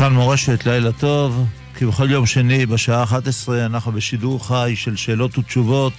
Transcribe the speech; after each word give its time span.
כאן 0.00 0.12
מורשת, 0.12 0.66
לילה 0.66 0.92
טוב. 0.92 1.44
כבכל 1.74 2.10
יום 2.10 2.26
שני 2.26 2.66
בשעה 2.66 3.02
11 3.02 3.66
אנחנו 3.66 3.92
בשידור 3.92 4.46
חי 4.46 4.72
של 4.76 4.96
שאלות 4.96 5.38
ותשובות 5.38 5.92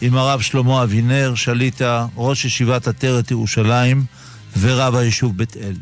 עם 0.00 0.16
הרב 0.16 0.40
שלמה 0.40 0.82
אבינר, 0.82 1.34
שליטה, 1.34 2.06
ראש 2.16 2.44
ישיבת 2.44 2.88
עטרת 2.88 3.30
ירושלים 3.30 4.04
ורב 4.60 4.94
היישוב 4.94 5.36
בית 5.36 5.56
אל. 5.56 5.74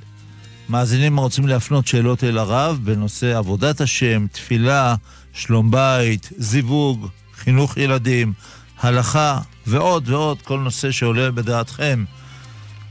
מאזינים 0.69 1.17
רוצים 1.17 1.47
להפנות 1.49 1.87
שאלות 1.87 2.25
אל 2.25 2.39
הרב 2.39 2.79
בנושא 2.83 3.39
עבודת 3.39 3.81
השם, 3.81 4.27
תפילה, 4.33 4.95
שלום 5.33 5.71
בית, 5.71 6.29
זיווג, 6.39 7.09
חינוך 7.35 7.77
ילדים, 7.77 8.33
הלכה 8.81 9.39
ועוד 9.67 10.09
ועוד, 10.09 10.43
כל 10.43 10.59
נושא 10.59 10.91
שעולה 10.91 11.31
בדעתכם 11.31 12.05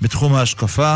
בתחום 0.02 0.34
ההשקפה. 0.34 0.96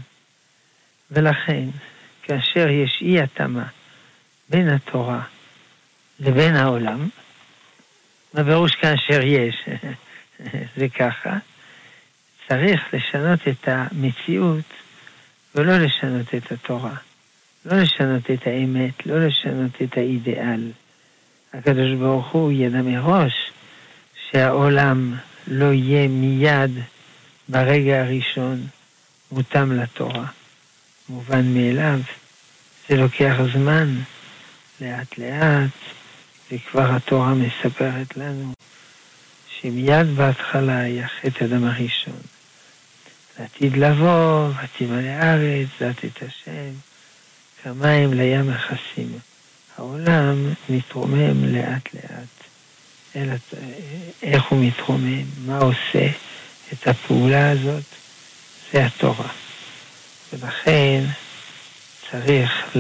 ולכן, 1.12 1.66
כאשר 2.24 2.70
יש 2.70 3.00
אי 3.02 3.22
התאמה 3.22 3.66
בין 4.50 4.70
התורה 4.70 5.22
לבין 6.20 6.56
העולם, 6.56 7.10
מה 8.34 8.44
פירוש 8.44 8.76
כאשר 8.76 9.22
יש? 9.24 9.66
זה 10.78 10.90
ככה, 10.90 11.38
צריך 12.48 12.94
לשנות 12.94 13.48
את 13.48 13.68
המציאות 13.68 14.74
ולא 15.56 15.78
לשנות 15.78 16.36
את 16.36 16.52
התורה. 16.52 16.96
לא 17.66 17.78
לשנות 17.78 18.32
את 18.32 18.48
האמת, 18.48 19.06
לא 19.06 19.26
לשנות 19.26 19.82
את 19.82 19.98
האידיאל. 19.98 20.72
הקדוש 21.54 21.94
ברוך 22.00 22.28
הוא 22.28 22.52
ידע 22.52 22.82
מראש 22.82 23.52
שהעולם 24.32 25.16
לא 25.48 25.74
יהיה 25.74 26.08
מיד 26.08 26.72
ברגע 27.48 28.02
הראשון 28.02 28.68
מותאם 29.32 29.72
לתורה. 29.72 30.26
מובן 31.10 31.54
מאליו, 31.54 32.00
זה 32.90 32.98
לוקח 32.98 33.36
זמן, 33.54 33.96
לאט 34.82 35.18
לאט, 35.18 35.70
וכבר 36.52 36.96
התורה 36.96 37.34
מספרת 37.34 38.18
לנו 38.18 38.54
שמיד 39.62 40.08
בהתחלה 40.16 40.80
היה 40.80 41.08
חטא 41.08 41.46
אדם 41.46 41.64
הראשון. 41.64 42.22
לעתיד 43.40 43.78
לבוא, 43.78 44.50
ותימלא 44.64 45.10
הארץ, 45.10 45.68
זאת 45.80 46.06
את 46.06 46.24
השם, 46.24 46.72
כמים 47.64 48.14
לים 48.14 48.52
מכסים. 48.52 49.20
העולם 49.80 50.54
מתרומם 50.70 51.46
לאט 51.46 51.90
לאט. 51.94 52.40
אלא 53.16 53.34
איך 54.22 54.44
הוא 54.50 54.66
מתרומם, 54.66 55.24
מה 55.46 55.58
עושה 55.58 56.08
את 56.74 56.88
הפעולה 56.88 57.52
הזאת, 57.52 57.84
זה 58.74 58.86
התורה. 58.86 59.28
ולכן 60.34 61.04
צריך 62.12 62.78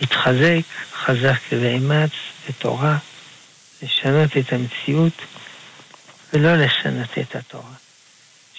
להתחזק 0.00 0.60
חזק 0.92 1.40
ואמץ 1.50 2.10
בתורה, 2.48 2.98
לשנות 3.82 4.36
את 4.36 4.52
המציאות 4.52 5.22
ולא 6.32 6.56
לשנות 6.56 7.18
את 7.20 7.36
התורה. 7.36 7.74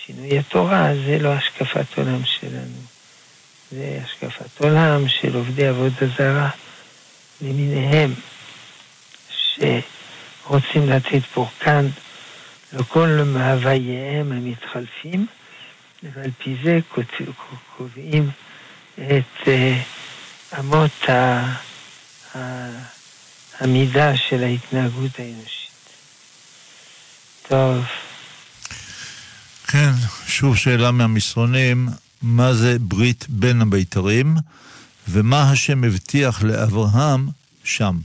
שינוי 0.05 0.39
התורה 0.39 0.89
זה 1.05 1.17
לא 1.19 1.33
השקפת 1.33 1.97
עולם 1.97 2.25
שלנו, 2.25 2.81
זה 3.71 3.99
השקפת 4.05 4.61
עולם 4.61 5.09
של 5.09 5.35
עובדי 5.35 5.67
עבודה 5.67 6.07
זרה. 6.17 6.49
למיניהם 7.41 8.13
שרוצים 9.29 10.89
לתת 10.89 11.21
פורקן 11.33 11.87
לכל 12.73 13.07
מאווייהם 13.07 14.31
המתחלפים, 14.31 15.27
ועל 16.03 16.31
פי 16.37 16.55
זה 16.63 16.79
קובעים 17.77 18.29
את 18.95 19.47
אה, 19.47 19.81
אמות 20.59 21.05
המידה 23.59 24.17
של 24.17 24.43
ההתנהגות 24.43 25.19
האנושית. 25.19 25.69
טוב. 27.47 27.85
כן, 29.67 29.91
שוב 30.27 30.57
שאלה 30.57 30.91
מהמסרונים, 30.91 31.89
מה 32.21 32.53
זה 32.53 32.77
ברית 32.79 33.25
בין 33.29 33.61
הבית"רים? 33.61 34.35
ומה 35.07 35.51
השם 35.51 35.83
הבטיח 35.83 36.43
לאברהם 36.43 37.27
שם. 37.63 37.97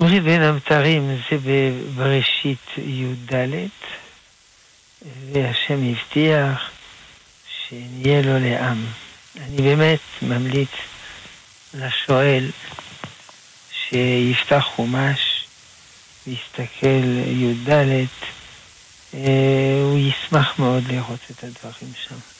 ברית 0.00 0.22
בין 0.22 0.42
הבתרים 0.42 1.18
זה 1.30 1.70
בראשית 1.94 2.66
י"ד, 2.78 3.32
והשם 5.32 5.78
הבטיח 5.90 6.70
שנהיה 7.68 8.22
לו 8.22 8.38
לעם. 8.38 8.86
אני 9.36 9.62
באמת 9.62 10.00
ממליץ 10.22 10.70
לשואל 11.74 12.50
שיפתח 13.72 14.64
חומש 14.76 15.44
ויסתכל 16.26 17.04
י"ד, 17.26 17.70
אה, 19.14 19.80
הוא 19.82 19.98
ישמח 19.98 20.58
מאוד 20.58 20.84
לראות 20.88 21.20
את 21.30 21.44
הדברים 21.44 21.92
שם. 22.08 22.37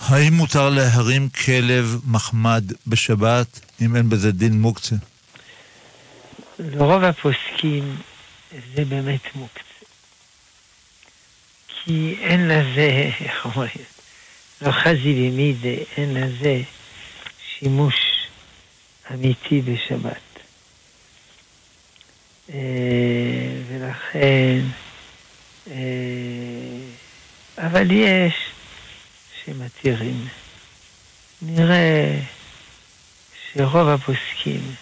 האם 0.00 0.34
מותר 0.34 0.70
להרים 0.70 1.28
כלב 1.28 1.96
מחמד 2.06 2.64
בשבת, 2.86 3.60
אם 3.80 3.96
אין 3.96 4.10
בזה 4.10 4.32
דין 4.32 4.60
מוקצה? 4.60 4.96
לרוב 6.58 7.04
הפוסקים 7.04 7.96
זה 8.74 8.84
באמת 8.84 9.20
מוקצה. 9.34 9.60
כי 11.68 12.16
אין 12.20 12.48
לזה, 12.48 13.10
איך 13.20 13.44
אומרים, 13.44 13.70
לא 14.62 14.72
חזי 14.72 15.30
במידה, 15.30 15.82
אין 15.96 16.14
לזה 16.14 16.62
שימוש 17.58 17.94
אמיתי 19.14 19.60
בשבת. 19.60 20.16
אה, 22.50 22.58
ולכן, 23.68 24.60
אה, 25.70 25.76
אבל 27.58 27.90
יש 27.90 28.49
שמתירים. 29.50 30.28
נראה 31.42 32.20
שרוב 33.52 33.88
הפוסקים 33.88 34.74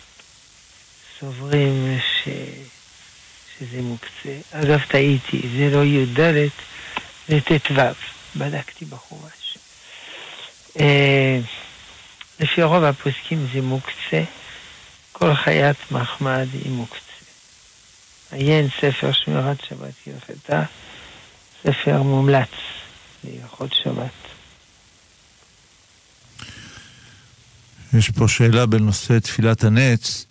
סוברים 1.20 1.98
ש... 2.00 2.28
שזה 3.58 3.82
מוקצה. 3.82 4.38
אגב, 4.52 4.80
טעיתי, 4.88 5.42
זה 5.56 5.76
לא 5.76 5.84
י"ד, 5.84 6.20
זה 7.28 7.40
ט"ו, 7.40 7.74
בדקתי 8.36 8.84
בחומש. 8.84 9.58
אה, 10.80 11.38
לפי 12.40 12.62
רוב 12.62 12.84
הפוסקים 12.84 13.46
זה 13.54 13.60
מוקצה, 13.60 14.22
כל 15.12 15.34
חיית 15.34 15.76
מחמד 15.90 16.46
היא 16.52 16.72
מוקצה. 16.72 16.98
עיין 18.32 18.68
ספר 18.80 19.12
שמירת 19.12 19.60
שבת 19.68 19.94
כהלכתה, 20.04 20.62
ספר 21.62 22.02
מומלץ 22.02 22.48
להלכות 23.24 23.72
שבת. 23.72 24.37
יש 27.94 28.10
פה 28.10 28.28
שאלה 28.28 28.66
בנושא 28.66 29.18
תפילת 29.18 29.64
הנץ. 29.64 30.26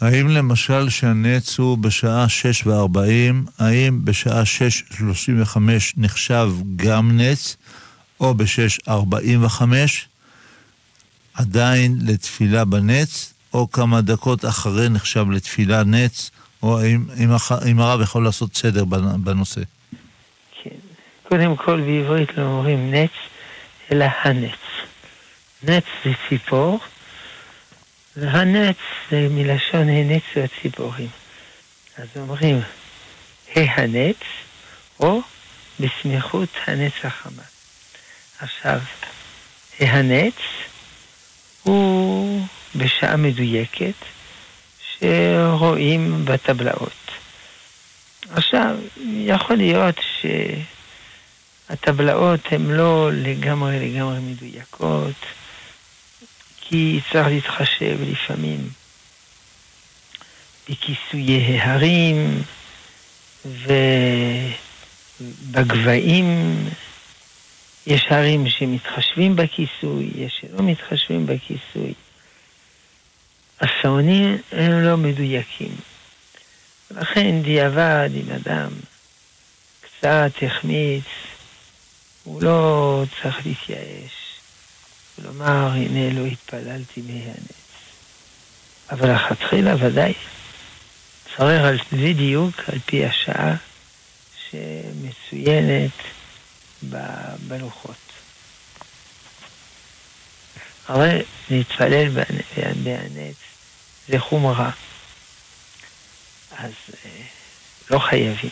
האם 0.00 0.28
למשל 0.28 0.88
שהנץ 0.88 1.58
הוא 1.58 1.78
בשעה 1.78 2.28
6 2.28 2.66
ו-40, 2.66 3.50
האם 3.58 4.04
בשעה 4.04 4.42
6.35 4.42 5.58
נחשב 5.96 6.50
גם 6.76 7.20
נץ, 7.20 7.56
או 8.20 8.34
ב-6.45 8.34 9.62
עדיין 11.34 11.98
לתפילה 12.06 12.64
בנץ, 12.64 13.34
או 13.54 13.70
כמה 13.70 14.00
דקות 14.00 14.44
אחרי 14.44 14.88
נחשב 14.88 15.30
לתפילה 15.30 15.84
נץ, 15.84 16.30
או 16.62 16.80
האם, 16.80 17.04
אם, 17.24 17.30
אם 17.70 17.80
הרב 17.80 18.00
יכול 18.00 18.24
לעשות 18.24 18.56
סדר 18.56 18.84
בנושא? 19.24 19.60
כן. 20.62 20.70
קודם 21.28 21.56
כל 21.56 21.80
בעברית 21.80 22.38
לא 22.38 22.42
אומרים 22.42 22.94
נץ, 22.94 23.10
אלא 23.92 24.06
הנץ. 24.22 24.69
נץ 25.62 25.84
זה 26.04 26.10
ציפור, 26.28 26.78
והנץ 28.16 28.76
זה 29.10 29.26
מלשון 29.30 29.88
הנצו 29.88 30.40
הציפורים. 30.40 31.08
אז 31.98 32.08
אומרים 32.16 32.60
ההנץ, 33.56 34.16
או 35.00 35.20
בסמיכות 35.80 36.48
הנץ 36.66 36.92
החמה. 37.04 37.42
עכשיו, 38.38 38.80
ההנץ 39.80 40.34
הוא 41.62 42.46
בשעה 42.76 43.16
מדויקת 43.16 43.94
שרואים 44.98 46.24
בטבלאות. 46.24 47.10
עכשיו, 48.30 48.76
יכול 49.06 49.56
להיות 49.56 50.00
שהטבלאות 51.68 52.40
הן 52.50 52.66
לא 52.66 53.10
לגמרי 53.12 53.90
לגמרי 53.90 54.18
מדויקות, 54.20 55.14
כי 56.70 57.00
צריך 57.12 57.26
להתחשב 57.26 57.98
לפעמים 58.10 58.68
בכיסויי 60.70 61.58
ההרים 61.58 62.42
ובגבהים. 65.50 66.56
יש 67.86 68.06
הרים 68.10 68.48
שמתחשבים 68.48 69.36
בכיסוי, 69.36 70.10
יש 70.14 70.38
שלא 70.40 70.62
מתחשבים 70.62 71.26
בכיסוי. 71.26 71.94
השעונים 73.60 74.38
הם 74.52 74.80
לא 74.80 74.96
מדויקים. 74.96 75.76
לכן 76.90 77.42
דיעבד, 77.42 78.10
אם 78.14 78.32
אדם 78.32 78.70
קצת 79.80 80.32
החמיץ, 80.42 81.04
הוא 82.24 82.42
לא 82.42 83.04
צריך 83.22 83.46
להתייאש. 83.46 84.19
ולומר, 85.20 85.70
הנה 85.72 86.10
לא 86.20 86.26
התפללתי 86.26 87.02
מהנץ. 87.02 87.60
אבל 88.90 89.14
לכתחילה 89.14 89.74
ודאי 89.78 90.14
צריך 91.36 91.62
על 91.62 91.78
בדיוק 91.92 92.54
על 92.66 92.78
פי 92.86 93.04
השעה 93.06 93.54
שמצוינת 94.50 95.90
בלוחות. 97.48 97.96
הרי 100.88 101.22
להתפלל 101.50 102.08
בהנץ 102.82 103.36
זה 104.08 104.18
חומרה, 104.18 104.70
אז 106.56 106.72
אה, 107.04 107.10
לא 107.90 107.98
חייבים. 107.98 108.50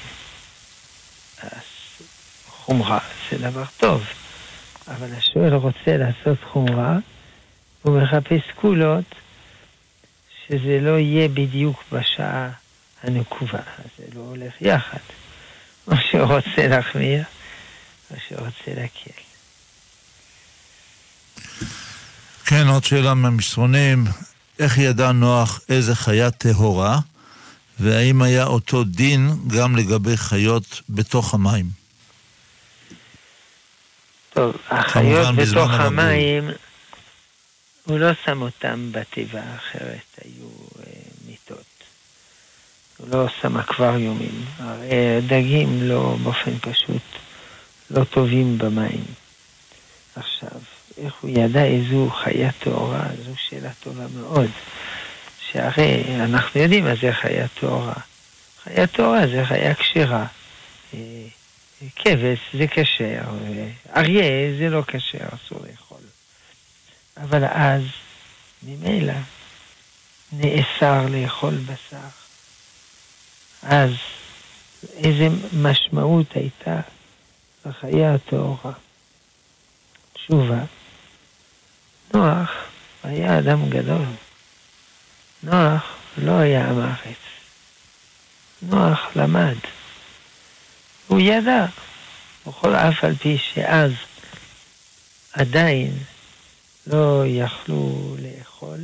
אז 1.38 1.62
חומרה 2.48 2.98
זה 3.30 3.38
דבר 3.38 3.64
טוב. 3.76 4.04
אבל 4.96 5.14
השואל 5.14 5.54
רוצה 5.54 5.96
לעשות 5.96 6.38
חומרה, 6.52 6.98
הוא 7.82 8.00
מחפש 8.00 8.42
קולות 8.54 9.14
שזה 10.46 10.78
לא 10.82 10.98
יהיה 10.98 11.28
בדיוק 11.28 11.84
בשעה 11.92 12.50
הנקובה, 13.02 13.60
זה 13.98 14.04
לא 14.14 14.20
הולך 14.20 14.52
יחד. 14.60 14.98
או 15.86 15.96
שהוא 16.10 16.22
רוצה 16.22 16.68
להחמיר, 16.68 17.24
או 18.10 18.16
שהוא 18.28 18.38
רוצה 18.38 18.74
להקל. 18.80 19.20
כן, 22.44 22.68
עוד 22.68 22.84
שאלה 22.84 23.14
מהמסרונים, 23.14 24.04
איך 24.58 24.78
ידע 24.78 25.12
נוח 25.12 25.60
איזה 25.68 25.94
חיה 25.94 26.30
טהורה, 26.30 27.00
והאם 27.80 28.22
היה 28.22 28.44
אותו 28.46 28.84
דין 28.84 29.30
גם 29.46 29.76
לגבי 29.76 30.16
חיות 30.16 30.82
בתוך 30.88 31.34
המים? 31.34 31.77
טוב, 34.38 34.56
החיות 34.70 35.34
בתוך 35.34 35.70
המים, 35.70 36.50
הוא 37.84 37.98
לא 37.98 38.10
שם 38.24 38.42
אותם 38.42 38.88
בתיבה, 38.92 39.40
אחרת 39.56 40.18
היו 40.24 40.48
אה, 40.78 40.92
מיטות. 41.26 41.64
הוא 42.96 43.08
לא 43.10 43.26
שם 43.40 43.58
אקווריומים. 43.58 44.44
הרי 44.58 45.20
דגים 45.26 45.82
לא, 45.82 46.16
באופן 46.22 46.58
פשוט, 46.58 47.02
לא 47.90 48.04
טובים 48.04 48.58
במים. 48.58 49.04
עכשיו, 50.16 50.60
איך 50.98 51.14
הוא 51.20 51.30
ידע 51.30 51.64
איזו 51.64 52.10
חיה 52.10 52.52
טהורה? 52.52 53.06
זו 53.26 53.32
שאלה 53.48 53.70
טובה 53.80 54.04
מאוד. 54.14 54.50
שהרי 55.50 56.04
אנחנו 56.20 56.60
יודעים 56.60 56.84
מה 56.84 56.94
זה 56.94 57.12
חיה 57.12 57.48
טהורה. 57.60 58.00
חיה 58.64 58.86
טהורה 58.86 59.26
זה 59.26 59.44
חיה 59.44 59.74
כשרה. 59.74 60.26
אה, 60.94 60.98
כבש 61.96 62.38
זה 62.52 62.66
כשר, 62.70 63.22
אריה 63.96 64.58
זה 64.58 64.68
לא 64.68 64.82
כשר, 64.86 65.26
אסור 65.34 65.58
לאכול. 65.70 66.00
אבל 67.16 67.44
אז, 67.44 67.82
ממילא, 68.62 69.14
נאסר 70.32 71.06
לאכול 71.08 71.54
בשר. 71.54 72.08
אז 73.62 73.90
איזה 74.96 75.28
משמעות 75.52 76.26
הייתה 76.34 76.80
לחיי 77.66 78.06
הטהורה? 78.06 78.72
תשובה, 80.12 80.60
נוח 82.14 82.50
היה 83.04 83.38
אדם 83.38 83.70
גדול. 83.70 84.06
נוח 85.42 85.82
לא 86.18 86.32
היה 86.32 86.68
עם 86.70 86.80
הארץ. 86.80 87.18
נוח 88.62 89.00
למד. 89.16 89.56
הוא 91.08 91.20
ידע, 91.20 91.66
בכל 92.46 92.74
אף 92.74 93.04
על 93.04 93.14
פי 93.14 93.38
שאז 93.38 93.92
עדיין 95.32 95.98
לא 96.86 97.24
יכלו 97.26 98.16
לאכול, 98.18 98.78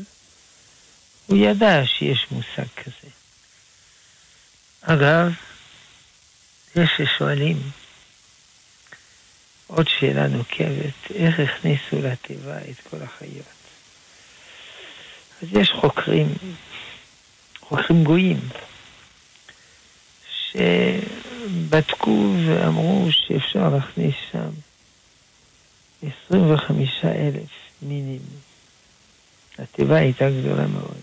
הוא 1.26 1.37
ידע 1.37 1.87
שיש 1.87 2.26
מושג 2.31 2.66
כזה. 2.76 3.11
אגב, 4.81 5.33
יש 6.76 6.90
ששואלים, 6.97 7.71
עוד 9.66 9.88
שאלה 9.88 10.26
נוקבת, 10.26 11.11
איך 11.14 11.40
הכניסו 11.40 12.02
לתיבה 12.02 12.59
את 12.59 12.81
כל 12.90 12.97
החיות? 13.02 13.47
אז 15.43 15.49
יש 15.52 15.71
חוקרים, 15.81 16.35
חוקרים 17.61 18.04
גויים, 18.04 18.40
ש... 20.31 20.57
בדקו 21.68 22.34
ואמרו 22.46 23.08
שאפשר 23.10 23.68
להכניס 23.68 24.14
שם 24.32 24.50
25 26.02 27.04
אלף 27.04 27.50
מינים. 27.82 28.20
התיבה 29.58 29.96
הייתה 29.96 30.30
גדולה 30.30 30.66
מאוד. 30.66 31.00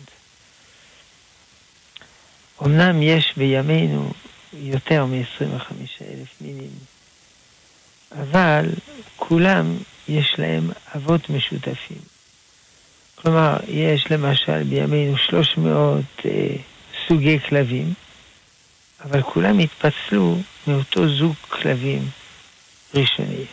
אמנם 2.65 3.01
יש 3.01 3.33
בימינו 3.38 4.12
יותר 4.53 5.05
מ-25 5.05 5.74
אלף 6.01 6.41
מינים, 6.41 6.71
אבל 8.12 8.65
כולם 9.15 9.77
יש 10.07 10.36
להם 10.38 10.69
אבות 10.95 11.29
משותפים. 11.29 11.98
כלומר, 13.15 13.57
יש 13.67 14.12
למשל 14.12 14.63
בימינו 14.63 15.17
300 15.17 16.01
אה, 16.25 16.55
סוגי 17.07 17.39
כלבים, 17.39 17.93
אבל 19.03 19.22
כולם 19.24 19.60
התפצלו 19.60 20.38
מאותו 20.67 21.10
זוג 21.10 21.36
כלבים 21.50 22.10
ראשוני. 22.93 23.46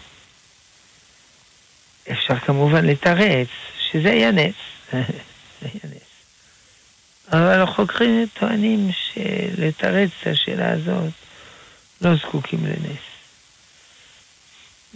אפשר 2.13 2.39
כמובן 2.39 2.85
לתרץ 2.85 3.49
שזה 3.91 4.11
היה 4.11 4.31
נס. 4.31 4.55
זה 4.93 5.69
היה 5.73 5.81
נס. 5.85 6.09
אבל 7.33 7.63
החוקרים 7.63 8.27
טוענים 8.35 8.91
שלתרץ 8.93 10.11
את 10.21 10.27
השאלה 10.27 10.73
הזאת 10.73 11.13
לא 12.01 12.17
זקוקים 12.17 12.67
לנס. 12.67 13.01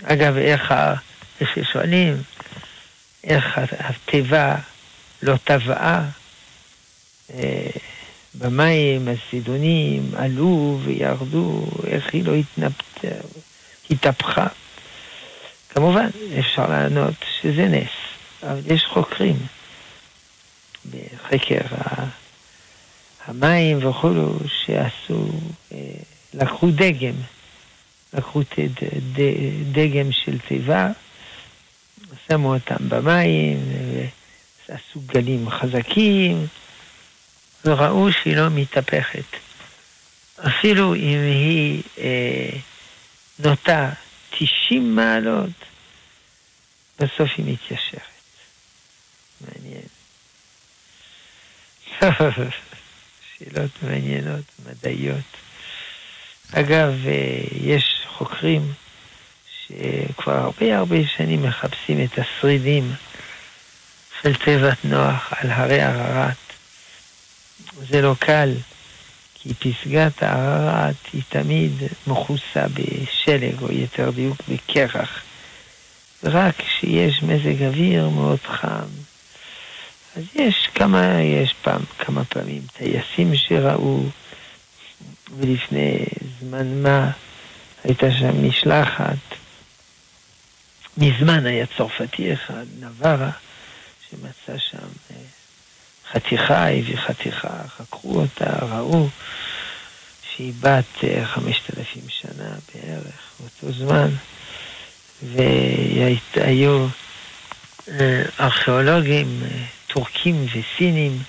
אגב, 0.02 0.36
איך, 0.36 0.74
איך 1.40 1.50
ששואלים, 1.54 2.22
איך 3.24 3.58
התיבה 3.78 4.56
לא 5.22 5.36
טבעה 5.44 6.08
אה, 7.34 7.70
במים, 8.42 9.08
הסידונים 9.08 10.10
עלו 10.16 10.80
וירדו, 10.84 11.66
איך 11.86 12.14
היא 12.14 12.24
לא 12.24 12.34
התנפתה, 12.34 13.08
התהפכה. 13.90 14.46
כמובן, 15.68 16.08
אפשר 16.38 16.70
לענות 16.70 17.14
שזה 17.40 17.68
נס, 17.68 17.88
אבל 18.42 18.60
יש 18.66 18.84
חוקרים 18.84 19.36
בחקר 20.90 21.60
המים 23.26 23.88
וכולו 23.88 24.38
שעשו, 24.64 25.28
אה, 25.72 25.78
לקחו 26.34 26.70
דגם, 26.70 27.14
לקחו 28.14 28.40
דגם 29.72 30.12
של 30.12 30.38
תיבה, 30.38 30.88
שמו 32.28 32.54
אותם 32.54 32.88
במים, 32.88 33.58
ועשו 34.68 35.00
גלים 35.06 35.50
חזקים, 35.50 36.46
וראו 37.64 38.12
שהיא 38.12 38.36
לא 38.36 38.48
מתהפכת. 38.50 39.24
אפילו 40.46 40.94
אם 40.94 41.18
היא 41.24 41.82
אה, 41.98 42.50
נוטה 43.38 43.90
90 44.30 44.96
מעלות, 44.96 45.50
בסוף 46.98 47.30
היא 47.36 47.52
מתיישרת. 47.52 48.02
מעניין. 49.40 49.82
שאלות 53.38 53.70
מעניינות, 53.82 54.44
מדעיות. 54.66 55.24
אגב, 56.52 56.94
אה, 57.06 57.40
יש 57.52 58.06
חוקרים 58.06 58.72
שכבר 59.66 60.32
הרבה 60.32 60.78
הרבה 60.78 60.96
שנים 61.16 61.42
מחפשים 61.42 62.04
את 62.04 62.18
השרידים 62.18 62.92
של 64.22 64.34
תיבת 64.34 64.84
נוח 64.84 65.32
על 65.36 65.50
הרי 65.50 65.80
ערערת. 65.80 66.51
זה 67.78 68.02
לא 68.02 68.14
קל, 68.18 68.54
כי 69.34 69.54
פסגת 69.54 70.22
הערערת 70.22 70.94
היא 71.12 71.22
תמיד 71.28 71.72
מכוסה 72.06 72.66
בשלג, 72.74 73.62
או 73.62 73.72
יותר 73.72 74.10
דיוק 74.10 74.36
בקרח. 74.48 75.22
רק 76.24 76.54
כשיש 76.58 77.22
מזג 77.22 77.62
אוויר 77.62 78.08
מאוד 78.08 78.38
חם. 78.44 78.86
אז 80.16 80.22
יש 80.34 80.68
כמה, 80.74 81.20
יש 81.20 81.54
פעם, 81.62 81.82
כמה 81.98 82.24
פעמים 82.24 82.62
טייסים 82.72 83.36
שראו, 83.36 84.02
ולפני 85.38 86.04
זמן 86.40 86.82
מה 86.82 87.10
הייתה 87.84 88.06
שם 88.12 88.48
משלחת. 88.48 89.16
מזמן 90.96 91.46
היה 91.46 91.66
צרפתי 91.76 92.32
אחד, 92.32 92.64
נברה, 92.80 93.30
שמצא 94.10 94.58
שם 94.58 95.11
חתיכה, 96.12 96.68
הביא 96.70 96.96
חתיכה, 96.96 97.48
חקרו 97.78 98.20
אותה, 98.20 98.66
ראו 98.66 99.08
שהיא 100.22 100.52
בת 100.60 101.04
אה, 101.04 101.26
חמשת 101.26 101.78
אלפים 101.78 102.02
שנה 102.08 102.54
בערך, 102.74 103.32
באותו 103.40 103.78
זמן, 103.78 104.08
והיו 105.22 106.86
אה, 107.88 108.22
ארכיאולוגים 108.40 109.42
טורקים 109.86 110.46
וסינים 110.46 111.22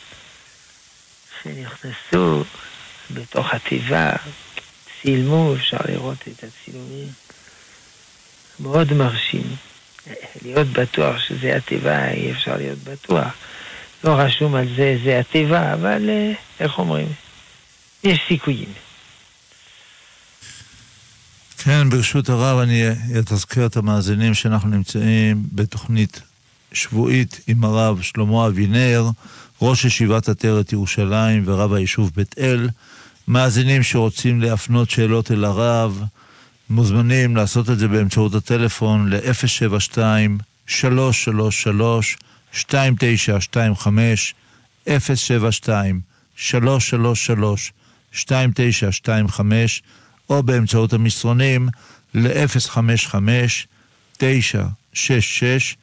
שנכנסו 1.44 2.44
בתוך 3.12 3.54
התיבה, 3.54 4.12
צילמו, 5.02 5.56
אפשר 5.56 5.78
לראות 5.90 6.18
את 6.28 6.44
הצילומים. 6.44 7.08
מאוד 8.60 8.94
מרשים. 8.94 9.56
להיות 10.42 10.68
בטוח 10.68 11.20
שזה 11.20 11.56
התיבה, 11.56 12.12
אי 12.12 12.32
אפשר 12.32 12.58
להיות 12.58 12.80
בטוח. 12.80 13.34
לא 14.04 14.20
רשום 14.20 14.56
על 14.56 14.68
זה, 14.76 14.98
זה 15.04 15.20
התיבה, 15.20 15.74
אבל 15.74 16.10
אה, 16.10 16.34
איך 16.60 16.80
אומרים? 16.80 17.08
יש 18.04 18.20
סיכויים. 18.28 18.70
כן, 21.58 21.90
ברשות 21.90 22.30
הרב, 22.30 22.60
אני 22.60 22.84
אתזכר 23.20 23.66
את 23.66 23.78
המאזינים 23.78 24.34
שאנחנו 24.34 24.70
נמצאים 24.70 25.44
בתוכנית 25.52 26.22
שבועית 26.74 27.40
עם 27.48 27.64
הרב 27.64 28.02
שלמה 28.02 28.48
אבינר, 28.48 29.10
ראש 29.62 29.86
ישיבת 29.86 30.30
עטרת 30.30 30.74
ירושלים 30.74 31.44
ורב 31.46 31.74
היישוב 31.74 32.12
בית 32.16 32.36
אל. 32.40 32.70
מאזינים 33.28 33.84
שרוצים 33.84 34.42
להפנות 34.42 34.90
שאלות 34.90 35.32
אל 35.32 35.46
הרב, 35.46 36.04
מוזמנים 36.70 37.36
לעשות 37.36 37.70
את 37.70 37.80
זה 37.80 37.88
באמצעות 37.88 38.34
הטלפון 38.36 39.10
ל-072 39.10 39.98
333 40.68 42.18
2925 42.54 44.36
072 44.88 46.02
333 46.36 47.74
2925 48.14 49.84
או 50.30 50.44
באמצעות 50.44 50.94
המסרונים 50.94 51.70
ל-055 52.14 53.16
966 54.18 55.78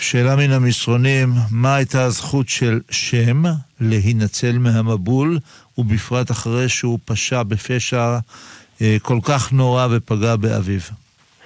שאלה 0.00 0.36
מן 0.36 0.52
המסרונים, 0.52 1.32
מה 1.50 1.76
הייתה 1.76 2.04
הזכות 2.04 2.48
של 2.48 2.80
שם 2.90 3.42
להינצל 3.80 4.58
מהמבול, 4.58 5.38
ובפרט 5.78 6.30
אחרי 6.30 6.68
שהוא 6.68 6.98
פשע 7.04 7.42
בפשע 7.42 8.18
אה, 8.82 8.96
כל 9.02 9.18
כך 9.22 9.52
נורא 9.52 9.86
ופגע 9.90 10.36
באביו? 10.36 10.80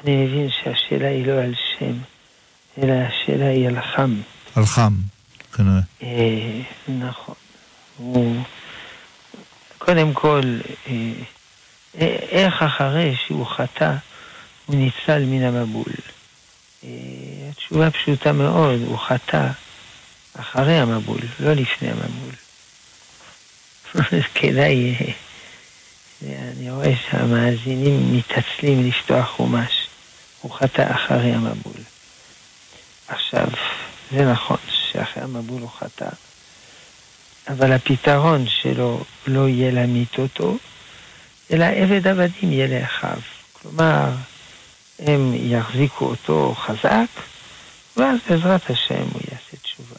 אני 0.05 0.25
מבין 0.25 0.49
שהשאלה 0.51 1.09
היא 1.09 1.27
לא 1.27 1.33
על 1.33 1.55
שם, 1.79 1.93
אלא 2.79 2.93
השאלה 2.93 3.49
היא 3.49 3.69
על 3.69 3.81
חם. 3.81 4.21
על 4.55 4.67
חם, 4.67 4.93
כנראה. 5.57 5.81
אה, 6.03 6.61
נכון. 6.89 7.35
הוא... 7.97 8.43
קודם 9.79 10.13
כל, 10.13 10.41
אה, 10.89 11.13
איך 12.31 12.63
אחרי 12.63 13.17
שהוא 13.27 13.47
חטא, 13.47 13.95
הוא 14.67 14.77
ניצל 14.77 15.25
מן 15.25 15.43
המבול. 15.43 15.93
התשובה 17.73 17.91
פשוטה 17.91 18.33
מאוד, 18.33 18.81
הוא 18.87 18.99
חטא 18.99 19.49
אחרי 20.41 20.79
המבול, 20.79 21.21
לא 21.41 21.53
לפני 21.53 21.89
המבול. 21.89 22.35
כדאי, 24.35 24.97
אני 26.23 26.71
רואה 26.71 26.93
שהמאזינים 27.11 28.17
מתעצלים 28.17 28.89
לפתוח 28.89 29.29
חומש. 29.29 29.87
הוא 30.41 30.53
חטא 30.53 30.95
אחרי 30.95 31.33
המבול. 31.33 31.83
עכשיו, 33.09 33.47
זה 34.11 34.33
נכון 34.33 34.59
שאחרי 34.69 35.23
המבול 35.23 35.63
הוא 35.63 35.71
חטא, 35.79 36.09
אבל 37.49 37.73
הפתרון 37.73 38.47
שלו 38.49 39.05
לא 39.27 39.49
יהיה 39.49 39.71
להמית 39.71 40.19
אותו, 40.19 40.57
אלא 41.53 41.65
עבד 41.65 42.07
עבדים 42.07 42.53
יהיה 42.53 42.81
לאחיו. 42.81 43.19
כלומר, 43.53 44.11
הם 44.99 45.33
יחזיקו 45.35 46.05
אותו 46.05 46.55
חזק, 46.59 47.32
ואז 47.97 48.19
בעזרת 48.29 48.71
השם 48.71 49.03
הוא 49.13 49.23
יעשה 49.33 49.57
תשובה. 49.63 49.97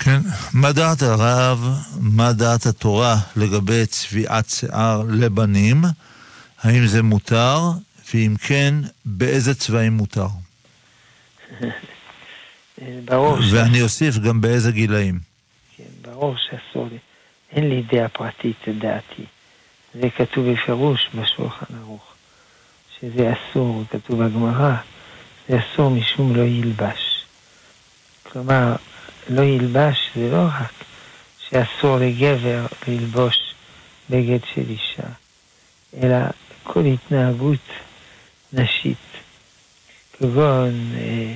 כן, 0.00 0.20
מה 0.52 0.72
דעת 0.72 1.02
הרב, 1.02 1.68
מה 2.00 2.32
דעת 2.32 2.66
התורה 2.66 3.16
לגבי 3.36 3.86
צביעת 3.86 4.48
שיער 4.50 5.02
לבנים? 5.08 5.84
האם 6.62 6.86
זה 6.86 7.02
מותר? 7.02 7.58
ואם 8.14 8.34
כן, 8.42 8.74
באיזה 9.04 9.54
צבעים 9.54 9.92
מותר? 9.92 10.26
ברור. 13.04 13.38
ואני 13.52 13.82
אוסיף 13.82 14.18
גם 14.18 14.40
באיזה 14.40 14.72
גילאים. 14.72 15.18
כן, 15.76 15.84
ברור 16.02 16.34
שאסור 16.36 16.88
לי. 16.90 16.98
אין 17.52 17.68
לי 17.68 17.82
דעה 17.82 18.08
פרטית, 18.08 18.56
דעתי. 18.78 19.24
זה 19.94 20.10
כתוב 20.10 20.52
בפירוש 20.52 21.08
בשולחן 21.14 21.74
ערוך, 21.80 22.07
שזה 23.00 23.32
אסור, 23.32 23.84
כתוב 23.90 24.24
בגמרא, 24.24 24.74
זה 25.48 25.56
אסור 25.58 25.90
משום 25.90 26.36
לא 26.36 26.42
ילבש. 26.42 27.24
כלומר, 28.22 28.76
לא 29.28 29.42
ילבש 29.42 30.10
זה 30.14 30.30
לא 30.30 30.46
רק 30.46 30.72
שאסור 31.48 31.98
לגבר 31.98 32.66
ללבוש 32.88 33.36
בגד 34.10 34.38
של 34.54 34.70
אישה, 34.70 35.08
אלא 36.02 36.16
כל 36.62 36.84
התנהגות 36.84 37.68
נשית, 38.52 38.98
כגון 40.12 40.92
אה, 40.96 41.34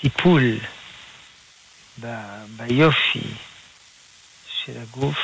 טיפול 0.00 0.58
ב, 2.00 2.06
ביופי 2.56 3.28
של 4.48 4.72
הגוף, 4.82 5.18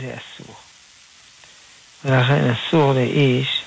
זה 0.00 0.14
אסור. 0.14 0.54
ולכן 2.04 2.50
אסור 2.50 2.92
לאיש 2.92 3.62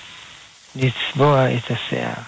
לצבוע 0.77 1.55
את 1.55 1.72
השיער. 1.72 2.22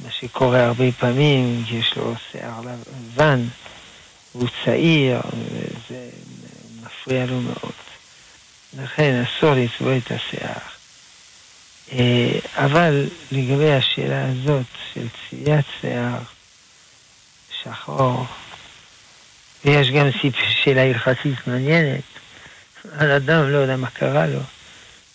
מה 0.00 0.10
שקורה 0.10 0.64
הרבה 0.64 0.84
פעמים, 0.98 1.64
יש 1.70 1.96
לו 1.96 2.14
שיער 2.32 2.60
לבן, 2.60 3.44
הוא 4.32 4.48
צעיר, 4.64 5.20
וזה 5.52 6.08
מפריע 6.82 7.26
לו 7.26 7.40
מאוד. 7.40 7.72
לכן 8.78 9.22
אסור 9.22 9.54
לצבוע 9.54 9.96
את 9.96 10.12
השיער. 10.12 10.58
אה, 11.92 12.38
אבל 12.54 13.06
לגבי 13.32 13.72
השאלה 13.72 14.24
הזאת 14.24 14.66
של 14.94 15.06
צביעת 15.30 15.64
שיער 15.80 16.18
שחור, 17.62 18.26
ויש 19.64 19.90
גם 19.90 20.06
שאלה 20.64 20.82
הלכתית 20.82 21.46
מעניינת, 21.46 22.02
על 22.98 23.10
אדם 23.10 23.50
לא 23.50 23.58
יודע 23.58 23.76
מה 23.76 23.90
קרה 23.90 24.26
לו, 24.26 24.40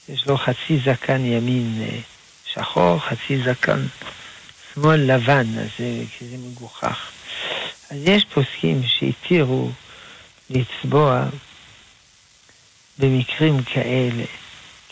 יש 0.10 0.28
לו 0.28 0.38
חצי 0.38 0.80
זקן 0.86 1.26
ימין 1.26 1.82
אה, 1.82 2.00
שחור, 2.54 3.00
חצי 3.00 3.44
זקן 3.44 3.86
שמאל 4.74 5.00
לבן, 5.00 5.60
אז 5.60 5.68
זה, 5.80 6.04
זה 6.30 6.38
מגוחך. 6.38 7.12
אז 7.90 7.98
יש 8.06 8.26
פוסקים 8.34 8.82
שהתירו 8.86 9.70
לצבוע 10.50 11.26
במקרים 12.98 13.64
כאלה 13.64 14.24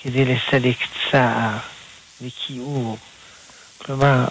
כדי 0.01 0.25
לסלק 0.25 0.77
צער 1.11 1.57
וכיעור. 2.21 2.97
כלומר, 3.77 4.25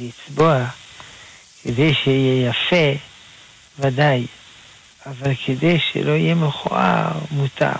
לצבוע 0.00 0.64
כדי 1.62 1.94
שיהיה 1.94 2.50
יפה, 2.50 3.00
ודאי, 3.78 4.26
אבל 5.06 5.34
כדי 5.46 5.78
שלא 5.92 6.10
יהיה 6.10 6.34
מכוער, 6.34 7.12
מותר. 7.30 7.72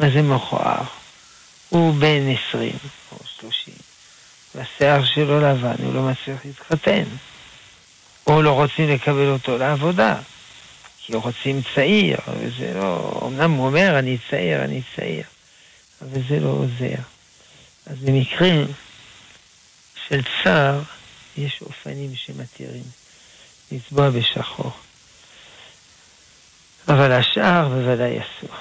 מה 0.00 0.10
זה 0.10 0.22
מכוער? 0.22 0.82
הוא 1.68 1.94
בן 1.94 2.22
עשרים 2.28 2.78
או 3.44 3.52
שלושים, 3.52 3.74
והשיער 4.54 5.04
שלו 5.04 5.40
לבן, 5.40 5.84
הוא 5.84 5.94
לא 5.94 6.02
מצליח 6.02 6.44
להתחתן. 6.44 7.04
או 8.26 8.42
לא 8.42 8.50
רוצים 8.50 8.88
לקבל 8.88 9.28
אותו 9.28 9.58
לעבודה, 9.58 10.16
כי 10.98 11.14
רוצים 11.14 11.62
צעיר, 11.74 12.18
וזה 12.40 12.72
לא... 12.74 13.20
אמנם 13.26 13.52
הוא 13.52 13.66
אומר, 13.66 13.98
אני 13.98 14.18
צעיר, 14.30 14.64
אני 14.64 14.82
צעיר, 14.96 15.24
אבל 16.02 16.20
זה 16.28 16.40
לא 16.40 16.48
עוזר. 16.48 17.02
אז 17.86 17.98
במקרים 18.04 18.66
של 20.08 20.20
צער, 20.44 20.80
יש 21.36 21.62
אופנים 21.62 22.14
שמתירים 22.14 22.82
לצבוע 23.72 24.10
בשחור. 24.10 24.72
אבל 26.88 27.12
השאר 27.12 27.68
בוודאי 27.68 28.18
אסור. 28.18 28.56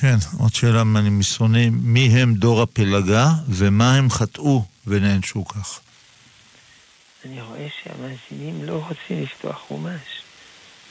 כן, 0.00 0.16
עוד 0.38 0.54
שאלה 0.54 0.84
מהמסרונים, 0.84 1.78
מי 1.82 2.06
הם 2.06 2.34
דור 2.34 2.62
הפלגה 2.62 3.28
ומה 3.48 3.94
הם 3.94 4.10
חטאו 4.10 4.64
ונענשו 4.86 5.44
כך? 5.44 5.80
אני 7.24 7.42
רואה 7.42 7.66
שהמאזינים 7.82 8.64
לא 8.64 8.72
רוצים 8.72 9.22
לפתוח 9.22 9.58
חומש. 9.68 10.00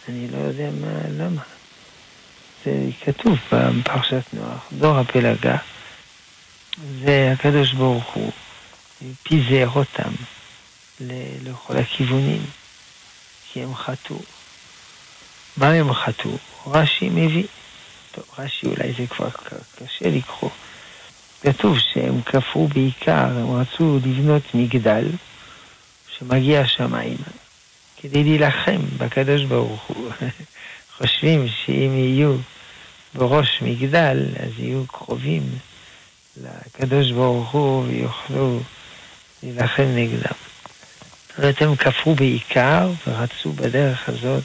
אני 0.09 0.27
לא 0.31 0.37
יודע 0.37 0.69
מה, 0.81 0.87
למה. 1.09 1.41
זה 2.65 2.89
כתוב 3.01 3.37
בפרשת 3.51 4.23
נוח, 4.33 4.69
דור 4.77 4.97
הפלגה, 4.97 5.57
זה 7.03 7.33
הקדוש 7.33 7.73
ברוך 7.73 8.13
הוא 8.13 8.31
פיזר 9.23 9.69
אותם 9.75 10.11
לכל 11.43 11.77
הכיוונים, 11.77 12.45
כי 13.51 13.63
הם 13.63 13.75
חטאו. 13.75 14.19
מה 15.57 15.69
הם 15.69 15.93
חטאו? 15.93 16.37
רש"י 16.67 17.09
מביא. 17.09 17.47
טוב, 18.15 18.23
רש"י 18.39 18.67
אולי 18.67 18.93
זה 18.97 19.07
כבר 19.07 19.29
קשה 19.75 20.09
לקרוא. 20.09 20.49
כתוב 21.41 21.77
שהם 21.79 22.21
כפרו 22.21 22.67
בעיקר, 22.67 23.25
הם 23.25 23.51
רצו 23.51 23.99
לבנות 24.05 24.43
מגדל 24.53 25.05
שמגיע 26.17 26.61
השמיים, 26.61 27.17
כדי 28.01 28.23
להילחם 28.23 28.81
בקדוש 28.97 29.43
ברוך 29.43 29.81
הוא. 29.87 30.09
חושבים 30.97 31.47
שאם 31.47 31.91
יהיו 31.97 32.35
בראש 33.15 33.61
מגדל, 33.61 34.25
אז 34.39 34.51
יהיו 34.59 34.87
קרובים 34.87 35.43
לקדוש 36.37 37.11
ברוך 37.11 37.51
הוא 37.51 37.85
ויוכלו 37.87 38.59
להילחם 39.43 39.87
נגדם. 39.95 40.37
זאת 41.29 41.37
אומרת, 41.37 41.61
הם 41.61 41.75
כפרו 41.75 42.15
בעיקר 42.15 42.91
ורצו 43.07 43.51
בדרך 43.51 44.09
הזאת 44.09 44.43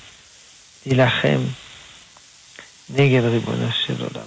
להילחם 0.86 1.38
נגד 2.90 3.24
ריבונו 3.24 3.68
של 3.86 4.02
עולם. 4.02 4.26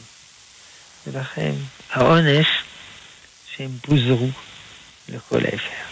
ולכן 1.07 1.53
העונש 1.91 2.47
שהם 3.55 3.71
פוזרו 3.81 4.29
לכל 5.09 5.45
עבר. 5.45 5.91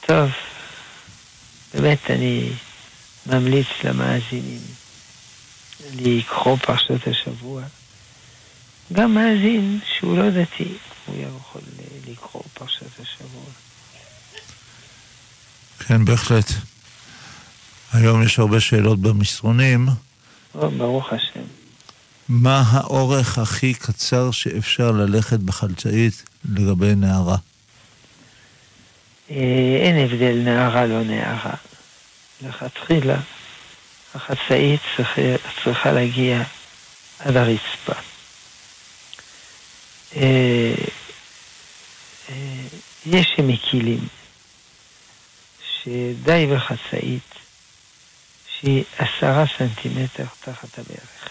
טוב, 0.00 0.30
באמת 1.74 2.10
אני 2.10 2.50
ממליץ 3.26 3.66
למאזינים 3.84 4.60
לקרוא 5.94 6.56
פרשת 6.56 7.08
השבוע. 7.08 7.62
גם 8.92 9.14
מאזין 9.14 9.80
שהוא 9.98 10.18
לא 10.18 10.30
דתי, 10.30 10.72
הוא 11.06 11.16
יכול 11.16 11.60
לקרוא 12.08 12.42
פרשת 12.54 13.00
השבוע. 13.00 13.44
כן, 15.78 16.04
בהחלט. 16.04 16.50
היום 17.92 18.22
יש 18.22 18.38
הרבה 18.38 18.60
שאלות 18.60 19.00
במסרונים. 19.00 19.88
ברוך 20.54 21.12
השם. 21.12 21.40
מה 22.28 22.62
האורך 22.70 23.38
הכי 23.38 23.74
קצר 23.74 24.30
שאפשר 24.30 24.90
ללכת 24.90 25.38
בחלצאית 25.38 26.22
לגבי 26.44 26.94
נערה? 26.94 27.36
אה, 29.30 29.36
אין 29.80 29.96
הבדל 29.98 30.40
נערה 30.44 30.86
לא 30.86 31.02
נערה. 31.02 31.54
לכתחילה 32.42 33.16
החצאית 34.14 34.80
צריכה, 34.96 35.22
צריכה 35.64 35.92
להגיע 35.92 36.42
עד 37.18 37.36
הרצפה. 37.36 37.92
אה, 40.16 40.74
אה, 42.30 42.34
יש 43.06 43.32
שמקילים 43.36 44.08
שדי 45.82 46.46
בחצאית 46.54 47.43
שהיא 48.64 48.84
עשרה 48.98 49.44
סנטימטר 49.58 50.24
תחת 50.40 50.78
הברך, 50.78 51.28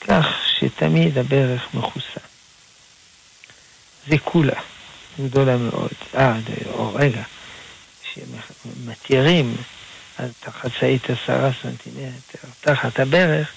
כך 0.00 0.26
שתמיד 0.58 1.18
הברך 1.18 1.74
מכוסה. 1.74 2.20
זה 4.08 4.18
כולה. 4.24 4.60
גדולה 5.20 5.56
מאוד. 5.56 5.90
אה, 6.14 6.38
או 6.72 6.94
רגע, 6.94 7.22
שמתירים 8.12 9.56
את 10.14 10.48
החצאית 10.48 11.10
עשרה 11.10 11.50
סנטימטר 11.62 12.48
תחת 12.60 13.00
הברך, 13.00 13.52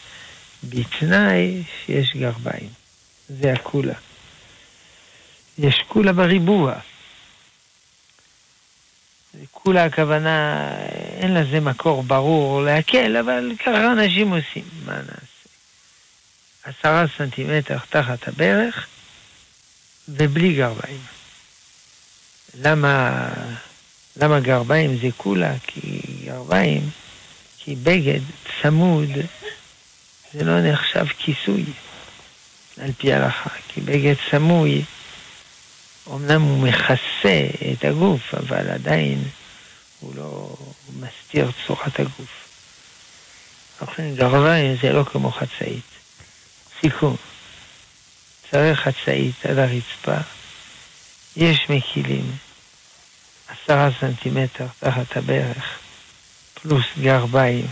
בתנאי 0.63 1.63
שיש 1.85 2.15
גרביים. 2.15 2.69
זה 3.29 3.53
הקולה. 3.53 3.93
יש 5.57 5.75
קולה 5.87 6.13
בריבוע. 6.13 6.73
כולה 9.51 9.85
הכוונה, 9.85 10.67
אין 11.19 11.33
לזה 11.33 11.59
מקור 11.59 12.03
ברור 12.03 12.61
להקל, 12.61 13.17
אבל 13.17 13.51
ככה 13.59 13.91
אנשים 13.91 14.33
עושים, 14.33 14.63
מה 14.85 14.93
נעשה? 14.93 15.37
עשרה 16.63 17.05
סנטימטר 17.17 17.77
תחת 17.89 18.27
הברך 18.27 18.87
ובלי 20.09 20.53
גרביים. 20.55 20.99
למה, 22.61 23.27
למה 24.17 24.39
גרביים 24.39 24.97
זה 24.97 25.07
כולה? 25.17 25.53
כי 25.67 26.01
גרביים, 26.25 26.89
כי 27.57 27.75
בגד 27.75 28.19
צמוד, 28.61 29.09
זה 30.33 30.43
לא 30.43 30.61
נחשב 30.61 31.05
כיסוי 31.17 31.63
על 32.81 32.91
פי 32.97 33.13
ההלכה, 33.13 33.49
כי 33.67 33.81
בגד 33.81 34.15
סמוי, 34.31 34.83
אמנם 36.15 36.41
הוא 36.41 36.67
מכסה 36.67 37.47
את 37.71 37.85
הגוף, 37.85 38.33
אבל 38.33 38.69
עדיין 38.69 39.23
הוא 39.99 40.15
לא 40.15 40.55
מסתיר 40.99 41.51
צורת 41.67 41.99
הגוף. 41.99 42.47
לכן 43.81 44.15
גרביים 44.15 44.77
זה 44.81 44.93
לא 44.93 45.03
כמו 45.03 45.31
חצאית. 45.31 45.83
סיכום, 46.81 47.15
צריך 48.51 48.79
חצאית 48.79 49.45
על 49.45 49.59
הרצפה, 49.59 50.17
יש 51.35 51.69
מקילים, 51.69 52.31
עשרה 53.47 53.89
סנטימטר 53.99 54.65
תחת 54.79 55.17
הברך, 55.17 55.79
פלוס 56.61 56.85
גרביים, 57.01 57.67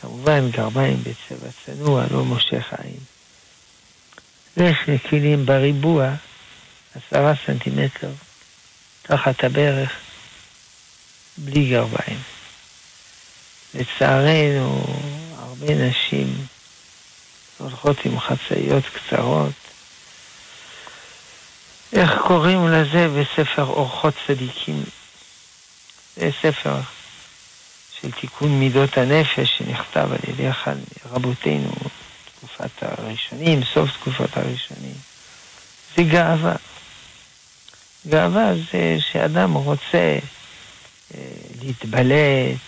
כמובן 0.00 0.50
גרביים 0.50 0.96
בצבע 1.02 1.48
צנוע, 1.66 2.04
לא 2.10 2.24
מושך 2.24 2.72
עין. 2.78 2.98
יש 4.56 4.76
מקילים 4.88 5.46
בריבוע, 5.46 6.14
עשרה 6.94 7.32
סנטימטר 7.46 8.10
תחת 9.02 9.44
הברך, 9.44 9.90
בלי 11.36 11.70
גרביים. 11.70 12.18
לצערנו, 13.74 14.84
הרבה 15.38 15.74
נשים 15.74 16.46
הולכות 17.58 17.96
עם 18.04 18.20
חצאיות 18.20 18.84
קצרות, 18.92 19.52
איך 21.92 22.10
קוראים 22.26 22.68
לזה 22.68 23.08
בספר 23.08 23.64
אורחות 23.64 24.14
צדיקים? 24.26 24.84
זה 26.16 26.30
ספר 26.42 26.80
של 28.00 28.10
תיקון 28.10 28.60
מידות 28.60 28.98
הנפש 28.98 29.58
שנכתב 29.58 30.08
על 30.12 30.30
ידי 30.30 30.50
אחד 30.50 30.76
מרבותינו, 31.06 31.72
תקופת 32.38 32.82
הראשונים, 32.82 33.60
סוף 33.74 33.90
תקופת 34.00 34.36
הראשונים. 34.36 34.94
זה 35.96 36.02
גאווה. 36.02 36.54
גאווה 38.08 38.52
זה 38.72 38.96
שאדם 39.12 39.52
רוצה 39.52 40.18
אה, 41.14 41.20
להתבלט, 41.62 42.58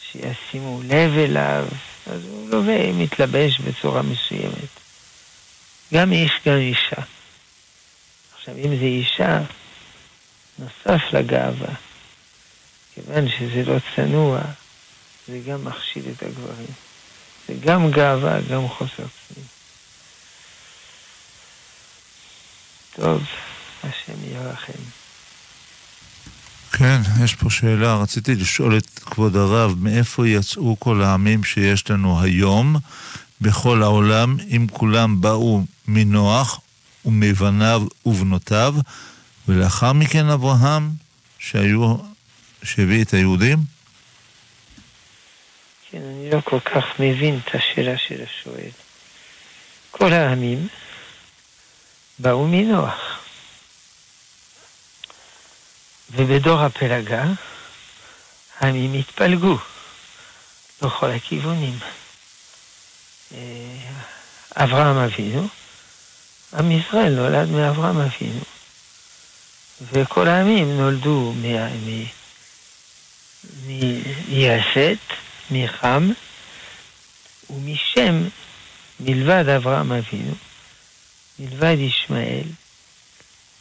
שישימו 0.00 0.80
לב 0.84 1.18
אליו, 1.18 1.66
אז 2.06 2.24
הוא 2.24 2.50
לובש, 2.50 2.94
מתלבש 2.94 3.60
בצורה 3.60 4.02
מסוימת. 4.02 4.68
גם 5.94 6.12
איש, 6.12 6.32
גם 6.46 6.56
אישה. 6.56 7.02
עכשיו, 8.38 8.54
אם 8.56 8.76
זה 8.76 8.84
אישה, 8.84 9.40
נוסף 10.58 11.02
לגאווה, 11.12 11.74
כיוון 12.94 13.28
שזה 13.28 13.62
לא 13.66 13.76
צנוע, 13.96 14.40
זה 15.28 15.38
גם 15.46 15.64
מכשיל 15.64 16.04
את 16.16 16.22
הגברים. 16.22 16.74
זה 17.48 17.54
גם 17.64 17.90
גאווה, 17.90 18.38
גם 18.50 18.68
חוסר 18.68 19.04
צניעות. 19.28 19.54
טוב, 22.92 23.22
השם 23.88 24.24
ירחם. 24.32 24.82
כן, 26.72 27.00
יש 27.24 27.34
פה 27.34 27.50
שאלה. 27.50 27.96
רציתי 27.96 28.34
לשאול 28.34 28.76
את 28.76 28.98
כבוד 28.98 29.36
הרב, 29.36 29.74
מאיפה 29.78 30.28
יצאו 30.28 30.76
כל 30.80 31.02
העמים 31.02 31.44
שיש 31.44 31.90
לנו 31.90 32.22
היום 32.22 32.76
בכל 33.40 33.82
העולם, 33.82 34.36
אם 34.50 34.66
כולם 34.72 35.20
באו 35.20 35.62
מנוח 35.88 36.60
ומבניו 37.04 37.82
ובנותיו, 38.06 38.74
ולאחר 39.48 39.92
מכן 39.92 40.28
אברהם, 40.28 40.90
שהיו, 41.38 41.96
שהביא 42.62 43.02
את 43.02 43.14
היהודים? 43.14 43.58
כן, 45.90 45.98
אני 45.98 46.30
לא 46.30 46.40
כל 46.40 46.60
כך 46.60 46.84
מבין 46.98 47.38
את 47.44 47.54
השאלה 47.54 47.98
של 47.98 48.20
השואל. 48.22 48.70
כל 49.90 50.12
העמים 50.12 50.68
באו 52.18 52.48
מנוח. 52.48 53.13
ובדור 56.16 56.60
הפלגה 56.60 57.24
העמים 58.58 58.92
התפלגו 58.92 59.58
בכל 60.82 61.10
הכיוונים. 61.10 61.78
אה, 63.34 63.38
אברהם 64.56 64.96
אבינו, 64.96 65.48
עם 66.58 66.70
ישראל 66.70 67.14
נולד 67.14 67.48
מאברהם 67.48 68.00
אבינו, 68.00 68.40
וכל 69.92 70.28
העמים 70.28 70.76
נולדו 70.76 71.34
מיפת, 74.28 74.98
מחם 75.50 76.10
ומשם, 77.50 78.28
מלבד 79.00 79.48
אברהם 79.48 79.92
אבינו, 79.92 80.34
מלבד 81.38 81.76
ישמעאל, 81.78 82.48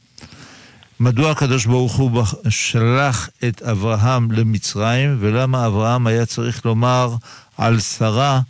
מדוע 0.99 1.31
הקדוש 1.31 1.65
ברוך 1.65 1.93
הוא 1.93 2.23
שלח 2.49 3.29
את 3.47 3.61
אברהם 3.61 4.31
למצרים, 4.31 5.17
ולמה 5.19 5.67
אברהם 5.67 6.07
היה 6.07 6.25
צריך 6.25 6.65
לומר 6.65 7.15
על 7.57 7.79
שרה 7.79 8.41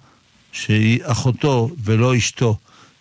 שהיא 0.52 1.00
אחותו 1.04 1.70
ולא 1.84 2.18
אשתו? 2.18 2.58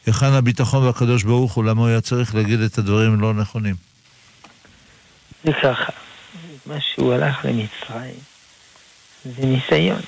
היכן 0.06 0.32
הביטחון 0.32 0.84
והקדוש 0.84 1.22
ברוך 1.22 1.52
הוא, 1.52 1.64
למה 1.64 1.80
הוא 1.80 1.88
היה 1.88 2.00
צריך 2.00 2.34
להגיד 2.34 2.60
את 2.60 2.78
הדברים 2.78 3.14
הלא 3.18 3.34
נכונים? 3.34 3.74
זה 5.44 5.52
ככה, 5.62 5.92
מה 6.66 6.74
שהוא 6.80 7.12
הלך 7.12 7.44
למצרים 7.44 8.14
זה 9.24 9.46
ניסיון. 9.46 10.00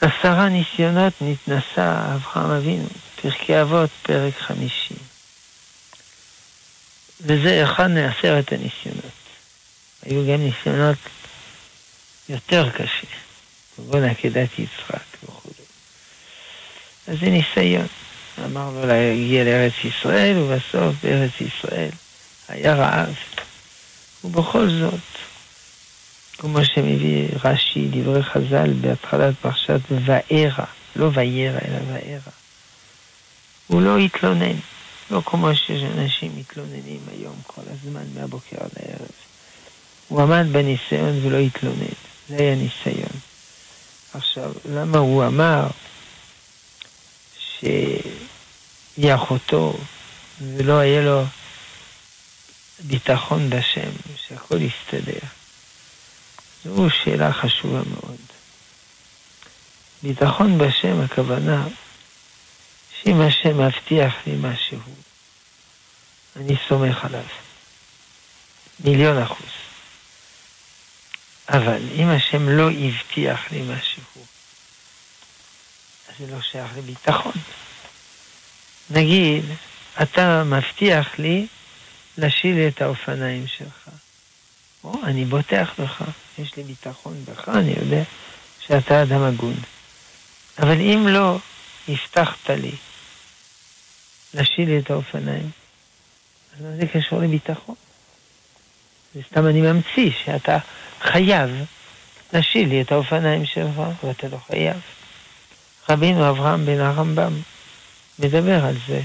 עשרה 0.00 0.48
ניסיונות 0.48 1.12
נתנסה 1.20 2.14
אברהם 2.14 2.50
אבינו, 2.50 2.88
פרקי 3.22 3.62
אבות, 3.62 3.90
פרק 4.02 4.34
חמישי. 4.38 4.94
וזה 7.26 7.64
אחד 7.64 7.90
מעשרת 7.90 8.52
הניסיונות. 8.52 9.12
היו 10.02 10.26
גם 10.26 10.40
ניסיונות 10.40 10.98
יותר 12.28 12.70
קשים, 12.70 13.10
כגון 13.76 14.04
עקדת 14.04 14.58
יצחק 14.58 15.24
וכו'. 15.24 15.50
אז 17.08 17.18
זה 17.20 17.26
ניסיון. 17.26 17.86
אמר 18.44 18.70
לו 18.70 18.86
להגיע 18.86 19.44
לארץ 19.44 19.72
ישראל, 19.84 20.36
ובסוף 20.38 20.94
בארץ 21.02 21.40
ישראל 21.40 21.90
היה 22.48 22.74
רעב. 22.74 23.14
ובכל 24.24 24.70
זאת, 24.70 25.00
כמו 26.38 26.64
שמביא 26.64 27.28
רש"י, 27.44 27.88
דברי 27.90 28.22
חז"ל, 28.22 28.72
בהתחלת 28.80 29.34
פרשת 29.42 29.80
וארא, 29.90 30.64
לא 30.96 31.10
וירא, 31.14 31.58
אלא 31.68 31.78
וארא. 31.86 32.32
הוא 33.66 33.82
לא 33.82 33.98
התלונן. 33.98 34.56
לא 35.10 35.22
כמו 35.26 35.48
שאנשים 35.54 36.32
מתלוננים 36.36 37.00
היום 37.12 37.36
כל 37.46 37.62
הזמן 37.66 38.04
מהבוקר 38.14 38.56
עד 38.60 38.70
הערב. 38.76 39.08
הוא 40.08 40.22
עמד 40.22 40.46
בניסיון 40.52 41.26
ולא 41.26 41.36
התלונן, 41.36 41.94
זה 42.28 42.36
היה 42.38 42.54
ניסיון. 42.54 43.20
עכשיו, 44.14 44.52
למה 44.72 44.98
הוא 44.98 45.26
אמר 45.26 45.66
שהיא 47.38 49.14
אחותו 49.14 49.78
ולא 50.40 50.78
היה 50.78 51.02
לו 51.02 51.22
ביטחון 52.80 53.50
בשם, 53.50 53.90
שהכל 54.16 54.58
יסתדר? 54.62 55.18
זו 56.64 56.90
שאלה 56.90 57.32
חשובה 57.32 57.80
מאוד. 57.90 58.16
ביטחון 60.02 60.58
בשם, 60.58 61.00
הכוונה 61.00 61.66
אם 63.06 63.20
השם 63.20 63.66
מבטיח 63.66 64.14
לי 64.26 64.36
משהו, 64.40 64.78
אני 66.36 66.54
סומך 66.68 67.04
עליו. 67.04 67.24
מיליון 68.80 69.22
אחוז. 69.22 69.48
אבל 71.48 71.82
אם 71.94 72.08
השם 72.08 72.48
לא 72.48 72.70
הבטיח 72.70 73.52
לי 73.52 73.62
משהו, 73.62 74.02
אז 76.08 76.14
זה 76.18 76.34
לא 76.34 76.42
שייך 76.42 76.70
לביטחון. 76.76 77.32
נגיד, 78.90 79.44
אתה 80.02 80.44
מבטיח 80.44 81.18
לי 81.18 81.46
להשיל 82.18 82.56
את 82.68 82.82
האופניים 82.82 83.46
שלך. 83.46 83.88
או, 84.84 84.94
אני 85.04 85.24
בוטח 85.24 85.70
בך, 85.78 86.02
יש 86.38 86.56
לי 86.56 86.62
ביטחון 86.62 87.24
בך, 87.24 87.48
אני 87.48 87.74
יודע 87.82 88.02
שאתה 88.66 89.02
אדם 89.02 89.22
הגון. 89.22 89.56
אבל 90.58 90.80
אם 90.80 91.06
לא 91.08 91.38
הבטחת 91.88 92.50
לי 92.50 92.72
להשיל 94.36 94.68
לי 94.68 94.78
את 94.78 94.90
האופניים. 94.90 95.50
אז 96.56 96.62
מה 96.62 96.76
זה 96.76 96.86
קשור 96.92 97.20
לביטחון? 97.20 97.74
זה 99.14 99.20
סתם 99.30 99.46
אני 99.46 99.60
ממציא 99.60 100.10
שאתה 100.24 100.58
חייב 101.00 101.50
להשיל 102.32 102.68
לי 102.68 102.82
את 102.82 102.92
האופניים 102.92 103.46
שלך, 103.46 103.82
ואתה 104.04 104.28
לא 104.28 104.38
חייב. 104.46 104.76
רבינו 105.88 106.30
אברהם 106.30 106.66
בן 106.66 106.80
הרמב"ם 106.80 107.32
מדבר 108.18 108.64
על 108.64 108.76
זה 108.88 109.00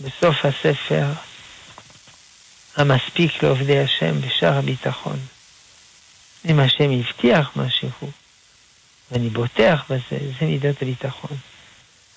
בסוף 0.00 0.44
הספר 0.44 1.06
המספיק 2.76 3.42
לעובדי 3.42 3.78
השם 3.78 4.20
בשאר 4.20 4.58
הביטחון. 4.58 5.18
אם 6.48 6.60
השם 6.60 6.90
הבטיח 6.90 7.50
משהו, 7.56 7.90
ואני 9.10 9.28
בוטח 9.28 9.84
בזה, 9.90 10.18
זה 10.40 10.46
מידת 10.46 10.82
הביטחון. 10.82 11.36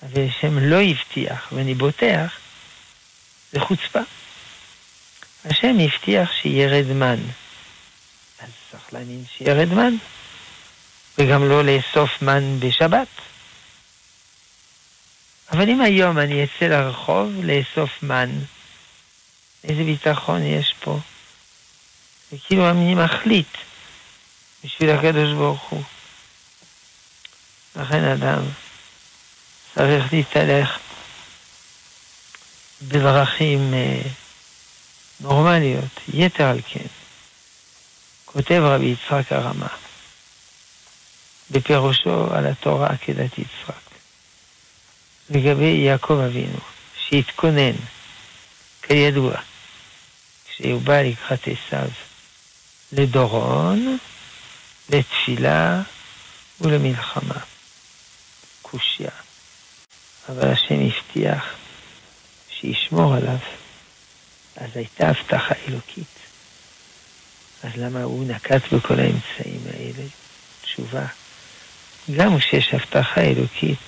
אבל 0.02 0.26
השם 0.28 0.58
לא 0.58 0.76
הבטיח 0.82 1.48
ואני 1.52 1.74
בוטח, 1.74 2.38
זה 3.52 3.60
חוצפה. 3.60 4.00
השם 5.44 5.76
הבטיח 5.80 6.32
שירד 6.42 6.86
מן. 6.86 7.20
אז 8.40 8.48
צריך 8.70 8.92
להאמין 8.92 9.24
שירד 9.36 9.68
מן, 9.68 9.94
וגם 11.18 11.48
לא 11.48 11.64
לאסוף 11.64 12.22
מן 12.22 12.60
בשבת. 12.60 13.08
אבל 15.52 15.68
אם 15.68 15.80
היום 15.80 16.18
אני 16.18 16.44
אצא 16.44 16.64
לרחוב 16.64 17.32
לאסוף 17.44 18.02
מן, 18.02 18.30
איזה 19.64 19.82
ביטחון 19.84 20.42
יש 20.42 20.74
פה? 20.80 20.98
זה 22.30 22.36
כאילו 22.46 22.70
אני 22.70 22.94
מחליט 22.94 23.56
בשביל 24.64 24.90
הקדוש 24.90 25.32
ברוך 25.32 25.62
הוא. 25.62 25.82
לכן 27.76 28.04
אדם 28.04 28.42
צריך 29.80 30.12
להתהלך 30.12 30.78
בדרכים 32.82 33.74
אה, 33.74 34.02
נורמליות, 35.20 36.00
יתר 36.14 36.44
על 36.44 36.60
כן. 36.68 36.86
כותב 38.24 38.62
רבי 38.64 38.86
יצחק 38.86 39.32
הרמה 39.32 39.66
בפירושו 41.50 42.34
על 42.34 42.46
התורה 42.46 42.88
עקדת 42.88 43.38
יצחק 43.38 43.80
לגבי 45.30 45.64
יעקב 45.86 46.20
אבינו, 46.26 46.58
שהתכונן, 47.08 47.76
כידוע, 48.82 49.34
כשהוא 50.48 50.82
בא 50.82 51.02
לקראת 51.02 51.40
עשיו 51.48 51.88
לדורון, 52.92 53.98
לתפילה 54.90 55.82
ולמלחמה. 56.60 57.40
קושייה. 58.62 59.29
אבל 60.30 60.48
השם 60.52 60.74
הבטיח 60.80 61.54
שישמור 62.50 63.14
עליו. 63.14 63.38
אז 64.56 64.70
הייתה 64.74 65.08
הבטחה 65.08 65.54
אלוקית. 65.68 66.06
אז 67.62 67.70
למה 67.76 68.02
הוא 68.02 68.26
נקט 68.26 68.72
בכל 68.72 69.00
האמצעים 69.00 69.60
האלה? 69.72 70.08
תשובה, 70.62 71.06
גם 72.16 72.38
כשיש 72.38 72.74
הבטחה 72.74 73.20
אלוקית, 73.20 73.78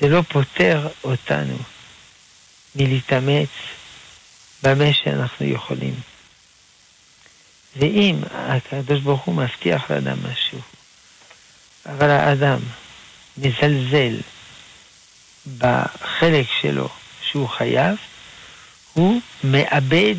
זה 0.00 0.08
לא 0.08 0.22
פוטר 0.22 0.88
אותנו 1.04 1.58
מלהתאמץ 2.74 3.48
במה 4.62 4.92
שאנחנו 4.92 5.46
יכולים. 5.46 5.94
ואם 7.76 8.16
הקדוש 8.30 9.00
ברוך 9.00 9.22
הוא 9.24 9.34
מבטיח 9.34 9.90
לאדם 9.90 10.18
משהו, 10.32 10.58
אבל 11.86 12.10
האדם 12.10 12.58
מזלזל 13.38 14.16
בחלק 15.58 16.46
שלו 16.60 16.88
שהוא 17.22 17.48
חייב, 17.48 17.96
הוא 18.92 19.20
מאבד 19.44 20.14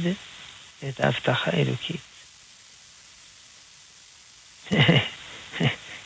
את 0.89 1.00
ההבטחה 1.00 1.52
האלוקית. 1.52 2.02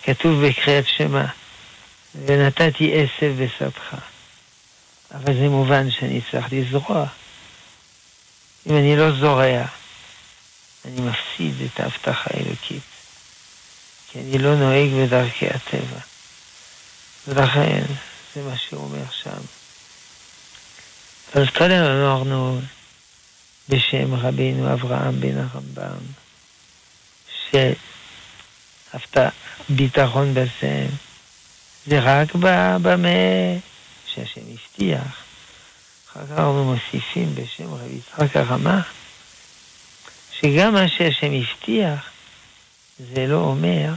כתוב 0.04 0.46
בקריאת 0.46 0.88
שמע, 0.88 1.26
ונתתי 2.26 2.92
עשב 2.94 3.44
בשדך. 3.44 3.96
אבל 5.14 5.34
זה 5.34 5.50
מובן 5.50 5.92
שאני 5.92 6.22
צריך 6.32 6.46
לזרוע. 6.52 7.06
אם 8.68 8.78
אני 8.78 8.96
לא 8.96 9.12
זורע, 9.12 9.66
אני 10.86 11.02
מפסיד 11.02 11.56
את 11.66 11.80
ההבטחה 11.80 12.30
האלוקית, 12.34 12.84
כי 14.12 14.20
אני 14.20 14.38
לא 14.38 14.56
נוהג 14.56 14.90
בדרכי 14.90 15.48
הטבע. 15.48 16.00
ולכן, 17.28 17.84
זה 18.36 18.41
מה 18.41 18.58
שהוא 18.58 18.84
אומר 18.84 19.04
שם. 19.12 19.41
אז 21.34 21.48
קודם 21.58 21.84
אמרנו 21.84 22.62
בשם 23.69 24.13
רבינו 24.13 24.74
אברהם 24.74 25.19
בן 25.19 25.38
הרמב"ם, 25.38 25.98
שהביטחון 29.69 30.34
בזה 30.34 30.88
זה 31.86 32.00
רק 32.00 32.36
במה 32.82 33.10
שהשם 34.08 34.41
הבטיח. 34.54 35.24
אחר 36.12 36.26
כך 36.26 36.32
אנחנו 36.32 36.63
מוסיפים 36.63 37.36
בשם 37.36 37.74
רבי 37.74 37.93
יצחק 37.93 38.38
הרמה, 38.38 38.82
שגם 40.39 40.74
מה 40.74 40.88
שהשם 40.88 41.32
הבטיח, 41.32 42.10
זה 43.13 43.28
לא 43.28 43.36
אומר 43.36 43.93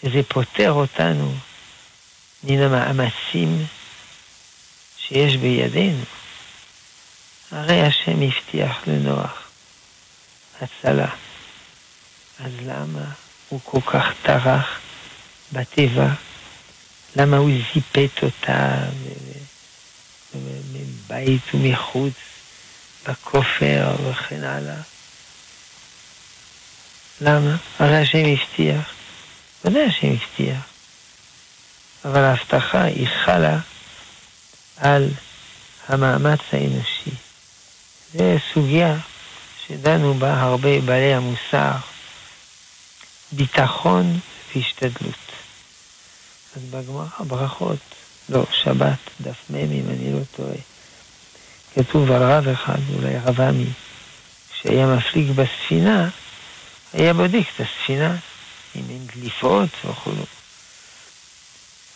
שזה 0.00 0.22
פוטר 0.28 0.72
אותנו 0.72 1.34
מן 2.46 2.62
המאמצים 2.62 3.66
שיש 4.98 5.36
בידינו. 5.36 6.04
הרי 7.50 7.82
השם 7.82 8.22
הבטיח 8.22 8.76
לנוח 8.86 9.42
הצלה. 10.60 11.08
אז 12.40 12.52
למה 12.66 13.04
הוא 13.48 13.60
כל 13.64 13.80
כך 13.80 14.04
טרח 14.22 14.80
בטבע? 15.52 16.08
למה 17.16 17.36
הוא 17.36 17.50
זיפת 17.74 18.22
אותה 18.22 18.76
מבית 20.72 21.42
ומחוץ, 21.54 22.12
בכופר 23.08 23.96
וכן 24.10 24.44
הלאה? 24.44 24.80
למה? 27.20 27.56
הרי 27.78 27.96
השם 27.96 28.18
הבטיח. 28.18 28.92
ודאי 29.64 29.82
השם 29.84 30.06
הבטיח. 30.12 30.73
אבל 32.04 32.20
ההבטחה 32.20 32.82
היא 32.82 33.08
חלה 33.24 33.58
על 34.76 35.08
המאמץ 35.88 36.40
האנושי. 36.52 37.10
זו 38.12 38.24
סוגיה 38.52 38.96
שדנו 39.66 40.14
בה 40.14 40.42
הרבה 40.42 40.80
בעלי 40.80 41.14
המוסר, 41.14 41.72
ביטחון 43.32 44.18
והשתדלות. 44.54 45.24
אז 46.56 46.62
בגמרא, 46.70 47.06
ברכות, 47.20 47.78
לא, 48.28 48.44
שבת, 48.52 48.98
דף 49.20 49.36
מ' 49.50 49.54
אם 49.54 49.90
אני 49.90 50.12
לא 50.12 50.20
טועה, 50.36 50.56
כתוב 51.74 52.10
על 52.10 52.22
רב 52.22 52.48
אחד, 52.48 52.78
אולי 52.94 53.18
רב 53.18 53.40
עמי, 53.40 53.70
שהיה 54.60 54.86
מפליג 54.86 55.30
בספינה, 55.30 56.08
היה 56.92 57.14
בודק 57.14 57.44
את 57.54 57.60
הספינה, 57.60 58.16
אם 58.76 58.82
אין 58.90 59.06
דליפות 59.14 59.68
וכו'. 59.84 60.43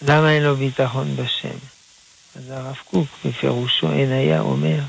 למה 0.02 0.32
אין 0.32 0.42
לו 0.42 0.56
ביטחון 0.56 1.16
בשם? 1.16 1.58
אז 2.36 2.50
הרב 2.50 2.76
קוק 2.84 3.06
בפירושו 3.24 3.92
אין 3.92 4.12
היה 4.12 4.40
אומר, 4.40 4.80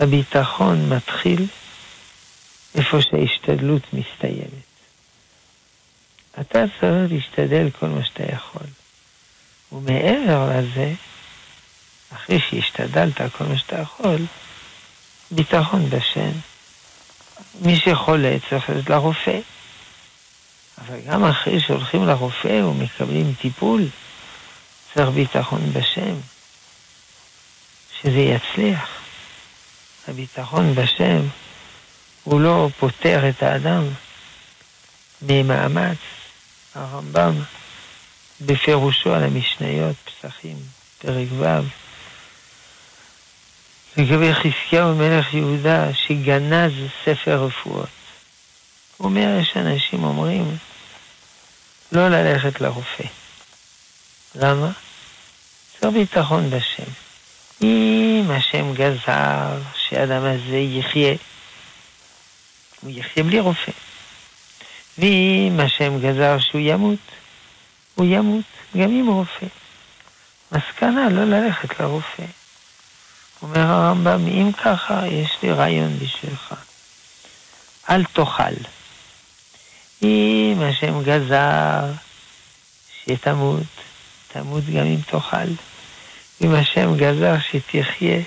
הביטחון 0.00 0.88
מתחיל 0.88 1.46
איפה 2.74 2.98
שההשתדלות 3.02 3.82
מסתיימת. 3.92 4.66
אתה 6.40 6.64
צריך 6.80 7.12
להשתדל 7.12 7.70
כל 7.80 7.86
מה 7.86 8.04
שאתה 8.04 8.22
יכול. 8.32 8.66
ומעבר 9.72 10.50
לזה, 10.50 10.92
אחרי 12.14 12.40
שהשתדלת 12.40 13.20
כל 13.38 13.44
מה 13.44 13.58
שאתה 13.58 13.78
יכול, 13.78 14.26
ביטחון 15.30 15.90
בשם. 15.90 16.30
מי 17.60 17.76
שחולה 17.76 18.36
צריך 18.50 18.70
ללכת 18.70 18.90
לרופא. 18.90 19.40
אבל 20.78 21.00
גם 21.06 21.24
אחרי 21.24 21.60
שהולכים 21.60 22.06
לרופא 22.06 22.62
ומקבלים 22.64 23.34
טיפול, 23.40 23.88
צריך 24.94 25.08
ביטחון 25.08 25.72
בשם, 25.72 26.14
שזה 28.00 28.18
יצליח. 28.18 28.88
הביטחון 30.08 30.74
בשם 30.74 31.20
הוא 32.24 32.40
לא 32.40 32.68
פוטר 32.78 33.28
את 33.28 33.42
האדם 33.42 33.84
ממאמץ. 35.22 35.96
הרמב"ם 36.74 37.32
בפירושו 38.40 39.14
על 39.14 39.24
המשניות, 39.24 39.96
פסחים, 40.04 40.56
פרק 40.98 41.28
ו', 41.38 41.44
לגבי 43.96 44.34
חזקיהו 44.34 44.94
מלך 44.94 45.34
יהודה 45.34 45.94
שגנז 45.94 46.72
ספר 47.04 47.44
רפואות. 47.44 47.88
הוא 48.96 49.04
אומר, 49.04 49.38
יש 49.40 49.56
אנשים 49.56 50.04
אומרים 50.04 50.56
לא 51.92 52.08
ללכת 52.08 52.60
לרופא. 52.60 53.04
למה? 54.34 54.70
זה 55.80 55.90
ביטחון 55.90 56.50
בשם. 56.50 56.90
אם 57.62 58.30
השם 58.30 58.74
גזר 58.74 59.58
שהאדם 59.74 60.24
הזה 60.24 60.56
יחיה, 60.56 61.14
הוא 62.80 62.90
יחיה 62.90 63.24
בלי 63.24 63.40
רופא. 63.40 63.72
ואם 64.98 65.60
השם 65.60 66.00
גזר 66.00 66.38
שהוא 66.38 66.60
ימות, 66.64 66.98
הוא 67.94 68.06
ימות 68.06 68.44
גם 68.76 68.90
עם 68.90 69.06
רופא. 69.06 69.46
מסקנה 70.52 71.08
לא 71.08 71.24
ללכת 71.24 71.80
לרופא. 71.80 72.24
אומר 73.42 73.60
הרמב"ם, 73.60 74.26
אם 74.26 74.52
ככה, 74.52 75.06
יש 75.06 75.30
לי 75.42 75.52
רעיון 75.52 75.98
בשבילך. 75.98 76.54
אל 77.90 78.04
תאכל. 78.04 78.54
אם 80.02 80.58
השם 80.60 81.02
גזר 81.02 81.92
שתמות, 83.04 83.62
תמות 84.32 84.64
גם 84.64 84.86
אם 84.86 84.98
תאכל. 85.06 85.52
אם 86.40 86.54
השם 86.54 86.96
גזר 86.96 87.34
שתחיה, 87.50 88.20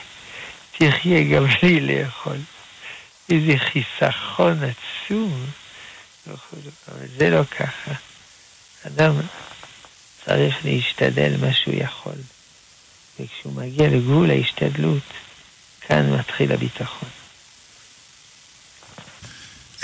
תחיה 0.77 1.23
גם 1.23 1.45
בלי 1.61 1.79
לאכול. 1.79 2.37
איזה 3.29 3.53
חיסכון 3.57 4.59
עצום. 4.63 5.45
אבל 6.27 7.07
זה 7.17 7.29
לא 7.29 7.43
ככה. 7.43 7.91
אדם 8.87 9.13
צריך 10.25 10.65
להשתדל 10.65 11.37
מה 11.41 11.53
שהוא 11.53 11.75
יכול. 11.77 12.13
וכשהוא 13.19 13.53
מגיע 13.53 13.87
לגבול 13.87 14.29
ההשתדלות, 14.31 15.03
כאן 15.81 16.13
מתחיל 16.13 16.51
הביטחון. 16.51 17.09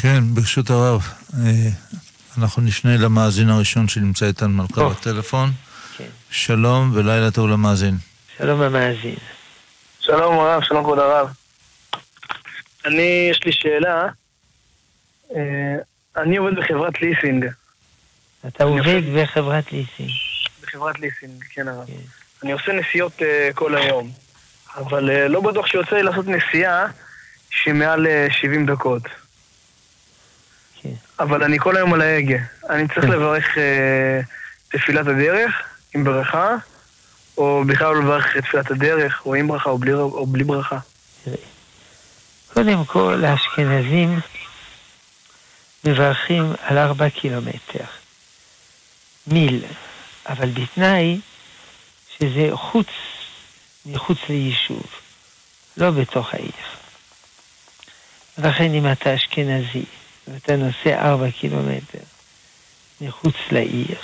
כן, 0.05 0.23
ברשות 0.33 0.69
הרב, 0.69 1.01
אה, 1.33 1.69
אנחנו 2.37 2.61
נפנה 2.61 2.97
למאזין 2.97 3.49
הראשון 3.49 3.87
שנמצא 3.87 4.25
איתנו 4.25 4.61
על 4.61 4.67
קו 4.73 4.91
הטלפון. 4.91 5.51
כן. 5.97 6.07
שלום 6.29 6.91
ולילה 6.93 7.31
טוב 7.31 7.49
למאזין. 7.49 7.95
שלום 8.37 8.61
המאזין. 8.61 9.15
שלום 9.99 10.39
הרב, 10.39 10.63
שלום 10.63 10.83
כבוד 10.83 10.99
הרב. 10.99 11.33
אני, 12.85 13.27
יש 13.31 13.43
לי 13.45 13.51
שאלה. 13.51 14.07
אה, 15.35 15.75
אני 16.17 16.37
עובד 16.37 16.55
בחברת 16.55 17.01
ליסינג. 17.01 17.45
אתה 18.47 18.63
עובד 18.63 19.01
בחברת 19.15 19.71
ליסינג. 19.71 20.09
בחברת 20.61 20.99
ליסינג, 20.99 21.43
כן 21.49 21.67
הרב. 21.67 21.87
כן. 21.87 21.93
אני 22.43 22.51
עושה 22.51 22.71
נסיעות 22.71 23.19
uh, 23.19 23.53
כל 23.53 23.77
היום, 23.77 24.11
אבל 24.75 25.09
uh, 25.09 25.27
לא 25.29 25.41
בטוח 25.41 25.67
שיוצא 25.67 25.95
לי 25.95 26.03
לעשות 26.03 26.25
נסיעה 26.27 26.85
שהיא 27.49 27.73
מעל 27.73 28.05
uh, 28.05 28.33
70 28.33 28.65
דקות. 28.65 29.03
אבל 31.19 31.43
אני 31.43 31.59
כל 31.59 31.77
היום 31.77 31.93
על 31.93 32.01
ההגה. 32.01 32.37
אני 32.69 32.87
צריך 32.87 33.05
כן. 33.05 33.11
לברך 33.11 33.45
uh, 33.55 33.57
תפילת 34.69 35.07
הדרך 35.07 35.51
עם 35.93 36.03
ברכה, 36.03 36.55
או 37.37 37.63
בכלל 37.67 37.93
לא 37.93 38.01
לברך 38.01 38.37
תפילת 38.37 38.71
הדרך, 38.71 39.21
או 39.25 39.35
עם 39.35 39.47
ברכה 39.47 39.69
או 39.69 39.77
בלי, 39.77 39.93
או 39.93 40.25
בלי 40.25 40.43
ברכה. 40.43 40.77
קודם 42.53 42.85
כל, 42.85 43.23
האשכנזים 43.25 44.19
מברכים 45.83 46.53
על 46.61 46.77
ארבע 46.77 47.09
קילומטר. 47.09 47.85
מיל, 49.27 49.63
אבל 50.29 50.49
בתנאי 50.49 51.19
שזה 52.17 52.49
חוץ, 52.53 52.87
מחוץ 53.85 54.17
ליישוב, 54.29 54.85
לא 55.77 55.91
בתוך 55.91 56.33
העיר. 56.33 56.51
לכן 58.37 58.73
אם 58.73 58.91
אתה 58.91 59.15
אשכנזי 59.15 59.85
ואתה 60.27 60.55
נוסע 60.55 61.01
ארבע 61.01 61.31
קילומטר 61.31 61.99
מחוץ 63.01 63.35
לעיר, 63.51 63.97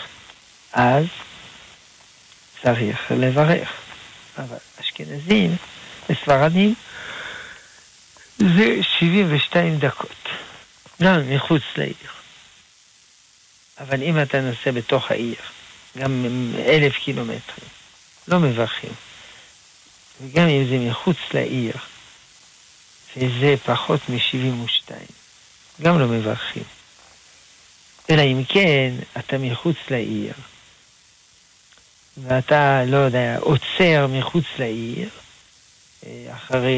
אז 0.74 1.06
צריך 2.64 3.12
לברך. 3.12 3.70
אבל 4.38 4.58
אשכנזים 4.82 5.56
וספרדים 6.10 6.76
זה 8.38 8.76
72 9.00 9.80
דקות, 9.80 10.30
גם 11.02 11.36
מחוץ 11.36 11.62
לעיר. 11.78 12.12
אבל 13.80 14.04
אם 14.04 14.22
אתה 14.22 14.42
נוסע 14.42 14.72
בתוך 14.72 15.12
העיר, 15.12 15.36
גם 15.98 16.26
אלף 16.68 16.94
קילומטרים, 16.98 17.70
לא 18.28 18.40
מברכים. 18.40 18.94
וגם 20.22 20.48
אם 20.48 20.68
זה 20.70 20.78
מחוץ 20.90 21.18
לעיר, 21.34 21.74
וזה 23.18 23.56
פחות 23.66 24.02
מ-72, 24.10 24.92
גם 25.82 26.00
לא 26.00 26.08
מברכים. 26.08 26.64
אלא 28.10 28.22
אם 28.22 28.44
כן, 28.50 28.94
אתה 29.20 29.38
מחוץ 29.38 29.76
לעיר, 29.90 30.34
ואתה, 32.18 32.84
לא 32.86 32.98
יודע, 32.98 33.38
עוצר 33.40 34.08
מחוץ 34.10 34.46
לעיר, 34.60 35.10
אה, 36.06 36.36
אחרי 36.36 36.78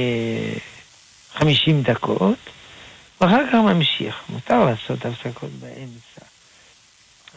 50 1.34 1.82
דקות, 1.82 2.38
ואחר 3.22 3.48
כך 3.48 3.54
ממשיך. 3.54 4.16
מותר 4.30 4.66
לעשות 4.66 5.06
הפסקות 5.06 5.52
באמצע. 5.52 6.26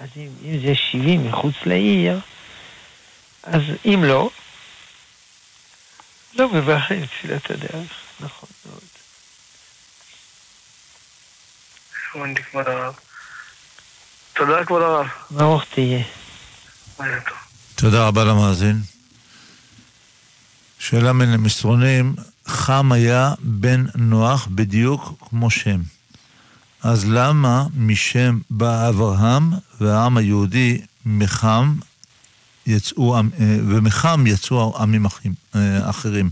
אז 0.00 0.08
אם, 0.16 0.28
אם 0.44 0.66
זה 0.66 0.74
70 0.74 1.28
מחוץ 1.28 1.54
לעיר, 1.66 2.20
אז 3.42 3.62
אם 3.84 4.04
לא, 4.04 4.30
לא 6.34 6.48
מברכים 6.48 7.06
תפילת 7.06 7.50
הדרך, 7.50 7.92
נכון 8.20 8.48
מאוד. 8.66 8.80
הבנתי, 12.14 12.42
כבוד 12.42 12.68
הרב. 12.68 12.94
תודה, 14.34 14.64
כבוד 14.64 14.82
הרב. 14.82 15.06
ברוך 15.30 15.64
תהיה. 15.74 16.02
תודה 17.74 18.06
רבה 18.06 18.24
למאזין. 18.24 18.76
שאלה 20.78 21.12
מן 21.12 21.28
המסרונים, 21.28 22.14
חם 22.46 22.92
היה 22.92 23.32
בן 23.38 23.84
נוח 23.94 24.48
בדיוק 24.50 25.12
כמו 25.20 25.50
שם. 25.50 25.80
אז 26.82 27.10
למה 27.10 27.64
משם 27.76 28.38
בא 28.50 28.88
אברהם 28.88 29.50
והעם 29.80 30.16
היהודי 30.16 30.80
מחם 31.06 31.74
יצאו, 32.66 33.16
ומחם 33.68 34.24
יצאו 34.26 34.76
עמים 34.78 35.06
אה, 35.06 35.90
אחרים? 35.90 36.30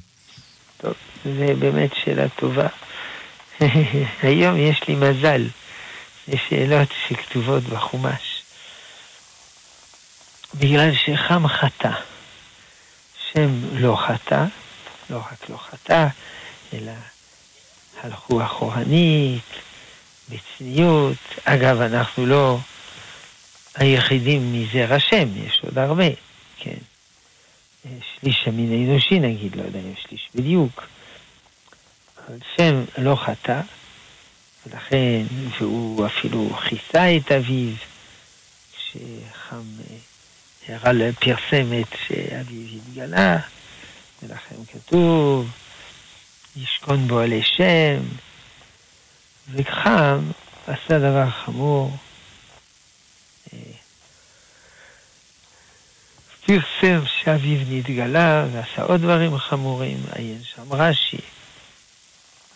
טוב, 0.77 0.95
זה 1.25 1.55
באמת 1.59 1.91
שאלה 2.05 2.29
טובה. 2.29 2.67
היום 4.23 4.57
יש 4.57 4.89
לי 4.89 4.95
מזל 4.95 5.47
לשאלות 6.29 6.89
שכתובות 7.09 7.63
בחומש. 7.63 8.43
בגלל 10.55 10.91
שחם 10.95 11.49
חטא. 11.49 11.91
שם 13.33 13.51
לא 13.73 13.97
חטא, 13.97 14.45
לא 15.11 15.17
רק 15.17 15.51
לא 15.51 15.57
חטא, 15.57 16.07
אלא 16.73 16.93
הלכו 18.03 18.45
אחורנית, 18.45 19.43
בצניעות. 20.29 21.17
אגב, 21.45 21.81
אנחנו 21.81 22.27
לא 22.27 22.59
היחידים 23.75 24.53
מזרע 24.53 25.01
שם, 25.01 25.47
יש 25.47 25.61
עוד 25.65 25.79
הרבה, 25.79 26.05
כן. 26.59 26.77
שליש 28.21 28.43
המין 28.47 28.73
האנושי 28.73 29.19
נגיד, 29.19 29.57
לא 29.57 29.63
יודע 29.63 29.79
אם 29.79 29.93
שליש 30.09 30.29
בדיוק. 30.35 30.83
אבל 32.19 32.39
שם 32.57 32.85
לא 32.99 33.17
חטא, 33.17 33.61
ולכן, 34.67 35.23
והוא 35.59 36.07
אפילו 36.07 36.51
כיסה 36.69 37.17
את 37.17 37.33
אביו, 37.33 37.73
כשחם 38.77 39.63
הראה 40.69 41.13
פרסם 41.13 41.67
את 41.81 41.97
שאביו 42.07 42.77
התגלה, 42.77 43.37
ולכן 44.23 44.57
כתוב, 44.73 45.51
ישכון 46.57 47.09
בו 47.09 47.19
עלי 47.19 47.43
שם, 47.43 48.03
וחם 49.53 50.31
עשה 50.67 50.99
דבר 50.99 51.31
חמור. 51.31 51.97
פרסם 56.47 57.01
שאביו 57.07 57.59
נתגלה 57.71 58.47
ועשה 58.53 58.83
עוד 58.83 59.01
דברים 59.01 59.39
חמורים, 59.39 59.99
עיין 60.13 60.43
שם 60.45 60.73
רש"י. 60.73 61.19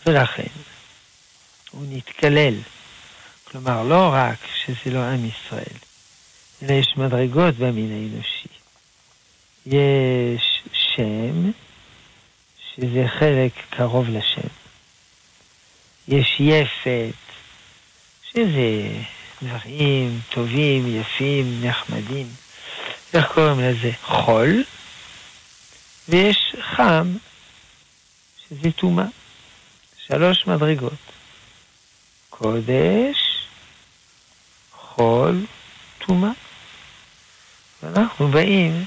ולכן, 0.06 0.52
הוא 1.70 1.86
נתקלל. 1.90 2.54
כלומר, 3.44 3.82
לא 3.82 4.10
רק 4.12 4.38
שזה 4.64 4.90
לא 4.94 4.98
עם 4.98 5.24
ישראל, 5.24 5.76
אלא 6.62 6.72
יש 6.72 6.94
מדרגות 6.96 7.54
במין 7.54 7.92
האנושי. 7.92 8.48
יש 9.66 10.62
שם, 10.72 11.50
שזה 12.74 13.04
חלק 13.18 13.52
קרוב 13.70 14.08
לשם. 14.08 14.48
יש 16.08 16.40
יפת, 16.40 17.14
שזה 18.32 18.88
דברים 19.42 20.20
טובים, 20.30 21.00
יפים, 21.00 21.60
נחמדים. 21.64 22.26
איך 23.14 23.32
קוראים 23.32 23.60
לזה? 23.60 23.90
חול, 24.02 24.64
ויש 26.08 26.56
חם, 26.60 27.16
שזה 28.48 28.72
טומאה. 28.72 29.04
שלוש 30.06 30.46
מדרגות. 30.46 31.17
קודש, 32.38 33.46
חול, 34.72 35.46
טומאה. 35.98 36.30
ואנחנו 37.82 38.28
באים 38.28 38.84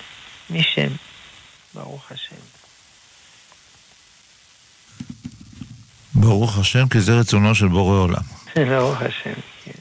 משם, 0.49 0.87
ברוך 1.73 2.11
השם. 2.11 2.35
ברוך 6.13 6.57
השם, 6.57 6.87
כי 6.87 6.99
זה 6.99 7.19
רצונו 7.19 7.55
של 7.55 7.67
בורא 7.67 7.97
עולם. 7.97 8.21
ברוך 8.69 9.01
השם, 9.01 9.33
כן. 9.63 9.71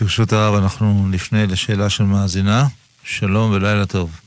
ברשות 0.00 0.32
הרב, 0.32 0.54
אנחנו 0.54 1.06
נפנה 1.08 1.46
לשאלה 1.46 1.90
של 1.90 2.04
מאזינה. 2.04 2.64
שלום 3.04 3.50
ולילה 3.50 3.86
טוב. 3.86 4.20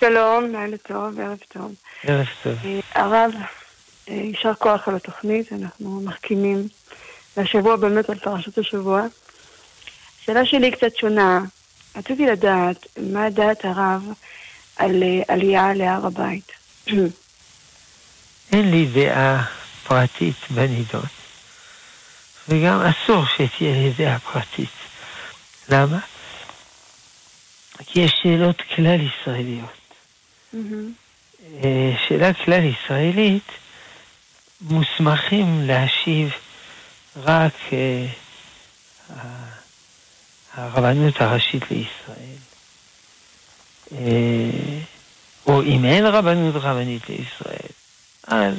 שלום, 0.00 0.44
לילה 0.52 0.76
טוב, 0.76 1.20
ערב 1.20 1.38
טוב. 1.48 1.74
ערב 2.02 2.26
טוב. 2.42 2.54
הרב, 2.94 3.30
יישר 4.08 4.54
כוח 4.54 4.88
על 4.88 4.96
התוכנית, 4.96 5.52
אנחנו 5.52 6.00
מחכימים 6.04 6.68
והשבוע 7.36 7.76
באמת 7.76 8.10
על 8.10 8.18
פרשת 8.18 8.58
השבוע. 8.58 9.06
השאלה 10.22 10.46
שלי 10.46 10.66
היא 10.66 10.72
קצת 10.72 10.96
שונה. 10.96 11.40
רציתי 11.96 12.26
לדעת 12.26 12.86
מה 12.98 13.30
דעת 13.30 13.64
הרב 13.64 14.02
על 14.76 15.02
אה, 15.02 15.22
עלייה 15.28 15.74
להר 15.74 16.06
הבית. 16.06 16.52
אין 18.52 18.70
לי 18.70 18.86
דעה 18.86 19.44
פרטית 19.84 20.36
בנידון, 20.50 21.06
וגם 22.48 22.80
אסור 22.80 23.24
שתהיה 23.26 23.72
לי 23.72 23.92
דעה 23.98 24.18
פרטית. 24.18 24.68
למה? 25.68 25.98
כי 27.86 28.00
יש 28.00 28.12
שאלות 28.22 28.62
כלל 28.76 28.98
ישראליות. 29.00 29.84
אה, 31.64 31.92
שאלה 32.08 32.34
כלל 32.34 32.60
ישראלית, 32.64 33.48
מוסמכים 34.60 35.60
להשיב 35.66 36.30
רק 37.16 37.52
אה, 37.72 38.06
הרבנות 40.54 41.20
הראשית 41.20 41.62
לישראל. 41.70 42.36
אה, 43.92 44.78
או 45.46 45.62
אם 45.62 45.84
אין 45.84 46.06
רבנות 46.06 46.54
רבנית 46.54 47.08
לישראל, 47.08 47.70
אז 48.26 48.54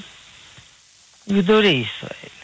גדולי 1.30 1.68
ישראל. 1.88 2.36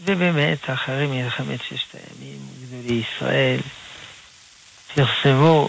ובאמת, 0.00 0.70
אחרי 0.70 1.06
מלחמת 1.06 1.60
ששת 1.68 1.94
הימים, 1.94 2.38
גדולי 2.62 2.94
ישראל 2.94 3.60
פרסמו 4.94 5.68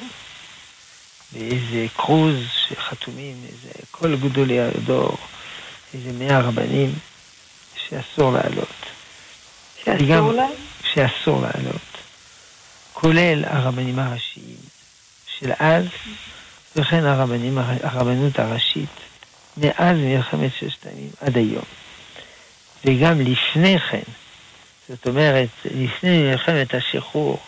באיזה 1.32 1.86
קרוז 1.95 2.36
שחתומים, 2.68 3.36
איזה, 3.47 3.70
כל 3.91 4.16
גדולי 4.16 4.60
הדור, 4.60 5.18
איזה 5.93 6.12
מאה 6.12 6.41
רבנים, 6.41 6.93
שאסור 7.76 8.32
לעלות. 8.34 8.94
שאסור 9.86 10.31
לעלות? 10.31 10.57
שאסור 10.93 11.41
לעלות. 11.41 11.81
כולל 12.93 13.45
הרבנים 13.45 13.99
הראשיים 13.99 14.55
של 15.39 15.51
אז, 15.59 15.86
וכן 16.75 17.05
הרבנים, 17.05 17.57
הרבנות 17.83 18.39
הראשית, 18.39 18.89
מאז 19.57 19.97
מלחמת 19.97 20.51
ששת 20.59 20.86
הימים 20.86 21.09
עד 21.21 21.38
היום. 21.38 21.63
וגם 22.86 23.21
לפני 23.21 23.79
כן, 23.79 24.11
זאת 24.89 25.07
אומרת, 25.07 25.49
לפני 25.65 26.23
מלחמת 26.23 26.73
השחרור, 26.73 27.39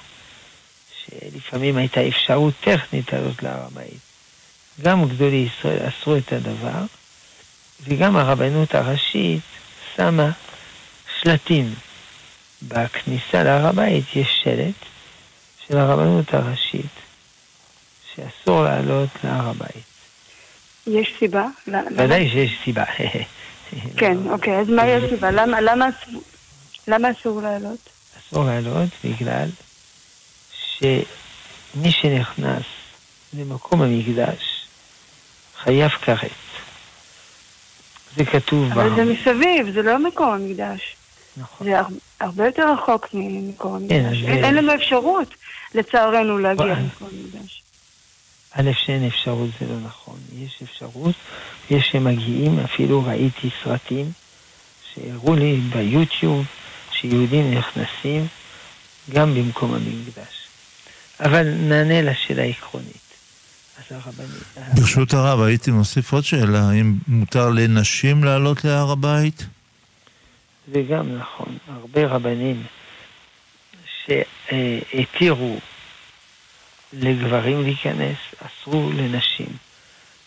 שלפעמים 1.05 1.77
הייתה 1.77 2.07
אפשרות 2.07 2.53
טכנית 2.61 3.13
לעלות 3.13 3.43
להר 3.43 3.65
הבית, 3.65 3.99
גם 4.81 5.09
גדולי 5.09 5.47
ישראל 5.57 5.89
אסרו 5.89 6.15
את 6.15 6.33
הדבר, 6.33 6.85
וגם 7.83 8.17
הרבנות 8.17 8.75
הראשית 8.75 9.41
שמה 9.95 10.31
שלטים. 11.21 11.73
בכניסה 12.61 13.43
להר 13.43 13.67
הבית 13.67 14.15
יש 14.15 14.41
שלט 14.43 14.75
של 15.67 15.77
הרבנות 15.77 16.33
הראשית, 16.33 16.85
שאסור 18.15 18.63
לעלות 18.63 19.09
להר 19.23 19.49
הבית. 19.49 19.83
יש 20.87 21.13
סיבה? 21.19 21.45
ודאי 21.97 22.29
שיש 22.29 22.51
סיבה. 22.63 22.83
כן, 23.97 24.17
אוקיי, 24.29 24.59
אז 24.59 24.69
מה 24.69 24.87
יש 24.87 25.03
סיבה? 25.09 25.31
למה, 25.31 25.61
למה, 25.61 25.89
למה 26.87 27.11
אסור 27.11 27.41
לעלות? 27.41 27.89
אסור 28.19 28.45
לעלות 28.45 28.89
בגלל 29.03 29.47
שמי 30.79 31.91
שנכנס 31.91 32.65
למקום 33.33 33.81
המקדש 33.81 34.65
חייב 35.57 35.89
כרת. 35.91 36.31
זה 38.15 38.25
כתוב 38.25 38.71
אבל 38.71 38.95
זה 38.95 39.05
מסביב, 39.05 39.73
זה 39.73 39.81
לא 39.81 39.99
מקום 39.99 40.29
המקדש. 40.29 40.95
נכון. 41.37 41.67
זה 41.67 41.79
הרבה 42.19 42.45
יותר 42.45 42.73
רחוק 42.73 43.07
ממקום 43.13 43.75
המקדש. 43.75 44.21
כן, 44.25 44.43
אין 44.43 44.55
לנו 44.55 44.75
אפשרות, 44.75 45.33
לצערנו, 45.75 46.37
להגיע 46.37 46.65
למקום 46.65 47.07
המקדש. 47.11 47.63
א', 48.51 48.71
שאין 48.85 49.07
אפשרות 49.07 49.49
זה 49.59 49.65
לא 49.67 49.79
נכון. 49.85 50.15
יש 50.37 50.59
אפשרות, 50.63 51.15
יש 51.69 51.89
שמגיעים, 51.91 52.59
אפילו 52.59 53.05
ראיתי 53.05 53.49
סרטים 53.63 54.11
שהראו 54.93 55.35
לי 55.35 55.59
ביוטיוב 55.73 56.45
שיהודים 56.91 57.53
נכנסים 57.53 58.27
גם 59.13 59.33
במקום 59.33 59.73
המקדש. 59.73 60.47
אבל 61.19 61.43
נענה 61.43 62.01
לשאלה 62.01 62.43
העקרונית. 62.43 63.07
ברשות 64.75 65.13
הרב, 65.13 65.41
הייתי 65.41 65.71
מוסיף 65.71 66.13
עוד 66.13 66.23
שאלה, 66.23 66.69
האם 66.69 66.93
מותר 67.07 67.49
לנשים 67.49 68.23
לעלות 68.23 68.63
להר 68.65 68.91
הבית? 68.91 69.45
זה 70.73 70.81
גם 70.89 71.17
נכון. 71.17 71.57
הרבה 71.67 72.07
רבנים 72.07 72.63
שהתירו 74.05 75.57
לגברים 76.93 77.63
להיכנס, 77.63 78.17
אסרו 78.45 78.89
לנשים. 78.95 79.47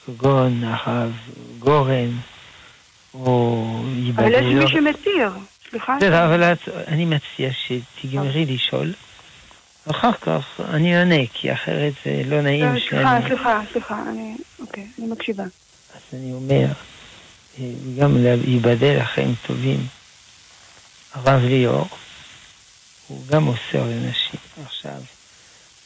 כגון 0.06 0.64
הרב 0.64 1.12
גורן, 1.58 2.10
או. 3.14 3.64
אבל 4.16 4.32
יש 4.32 4.44
מי 4.44 4.68
שמתיר, 4.68 5.30
סליחה. 5.70 5.96
בסדר, 5.96 6.24
אבל 6.26 6.54
אני 6.88 7.04
מציע 7.04 7.50
שתגמרי 7.52 8.46
לשאול. 8.46 8.92
אחר 9.90 10.12
כך 10.12 10.60
אני 10.70 10.98
אענה, 10.98 11.26
כי 11.32 11.52
אחרת 11.52 11.92
זה 12.04 12.22
לא 12.26 12.40
נעים 12.40 12.78
שאני... 12.78 12.88
סליחה, 12.88 13.18
סליחה, 13.28 13.60
סליחה, 13.72 14.02
אני... 14.08 14.36
אוקיי, 14.58 14.86
אני 14.98 15.06
מקשיבה. 15.06 15.42
אז 15.42 16.00
אני 16.12 16.32
אומר, 16.32 16.66
אה, 17.58 17.64
גם 17.98 18.16
ייבדל 18.46 18.98
לחיים 19.00 19.34
טובים. 19.46 19.99
הרב 21.12 21.40
ליאור, 21.44 21.88
הוא 23.06 23.26
גם 23.26 23.48
אוסר 23.48 23.84
לנשים. 23.84 24.40
עכשיו, 24.66 25.02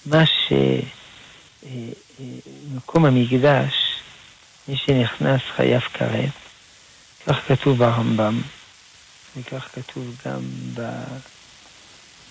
מה 0.06 0.26
ש... 0.26 0.52
אה, 0.52 1.68
אה, 2.20 2.24
מקום 2.74 3.04
המקדש, 3.04 3.72
מי 4.68 4.76
שנכנס 4.76 5.40
חייב 5.56 5.80
כרת, 5.80 6.30
כך 7.26 7.36
כתוב 7.48 7.78
ברמב"ם, 7.78 8.42
וכך 9.36 9.68
כתוב 9.72 10.16
גם 10.26 10.40
ב... 10.74 11.04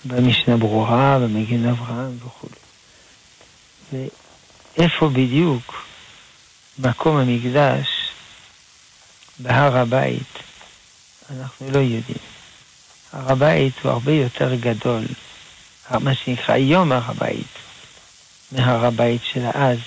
במשנה 0.04 0.56
ברורה, 0.56 1.18
במגן 1.18 1.68
אברהם 1.68 2.16
וכו'. 2.26 2.48
ואיפה 3.92 5.08
בדיוק 5.08 5.84
מקום 6.78 7.16
המקדש 7.16 7.88
בהר 9.38 9.76
הבית, 9.76 10.38
אנחנו 11.30 11.70
לא 11.70 11.78
יודעים. 11.78 12.33
הר 13.14 13.32
הבית 13.32 13.74
הוא 13.82 13.92
הרבה 13.92 14.12
יותר 14.12 14.54
גדול, 14.54 15.04
מה 15.90 16.14
שנקרא 16.14 16.54
היום 16.54 16.92
הר 16.92 17.02
הבית, 17.10 17.46
מהר 18.52 18.86
הבית 18.86 19.20
של 19.24 19.46
אז, 19.54 19.78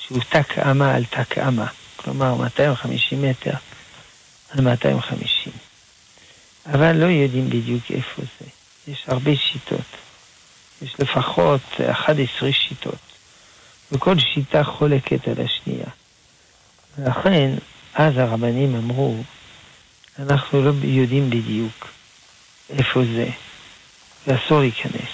שהוא 0.00 0.20
תק 0.28 0.58
אמה 0.58 0.94
על 0.94 1.04
תק 1.04 1.38
אמה, 1.38 1.66
כלומר 1.96 2.34
250 2.34 3.22
מטר 3.22 3.54
על 4.50 4.60
250. 4.60 5.52
אבל 6.66 6.92
לא 6.96 7.06
יודעים 7.06 7.50
בדיוק 7.50 7.82
איפה 7.90 8.22
זה. 8.22 8.46
יש 8.92 9.04
הרבה 9.06 9.36
שיטות. 9.36 9.80
יש 10.82 10.94
לפחות 10.98 11.60
11 11.90 12.52
שיטות, 12.52 12.98
וכל 13.92 14.18
שיטה 14.18 14.64
חולקת 14.64 15.28
על 15.28 15.44
השנייה. 15.44 15.86
ולכן, 16.98 17.50
אז 17.94 18.16
הרבנים 18.16 18.74
אמרו, 18.74 19.16
אנחנו 20.18 20.62
לא 20.62 20.72
יודעים 20.82 21.30
בדיוק 21.30 21.94
איפה 22.70 23.00
זה, 23.14 23.28
ואסור 24.26 24.60
להיכנס. 24.60 25.10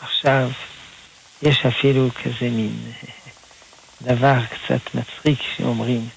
עכשיו, 0.00 0.50
יש 1.42 1.66
אפילו 1.66 2.08
כזה 2.24 2.50
מין 2.50 2.92
דבר 4.02 4.46
קצת 4.46 4.94
מצחיק 4.94 5.38
שאומרים, 5.56 6.08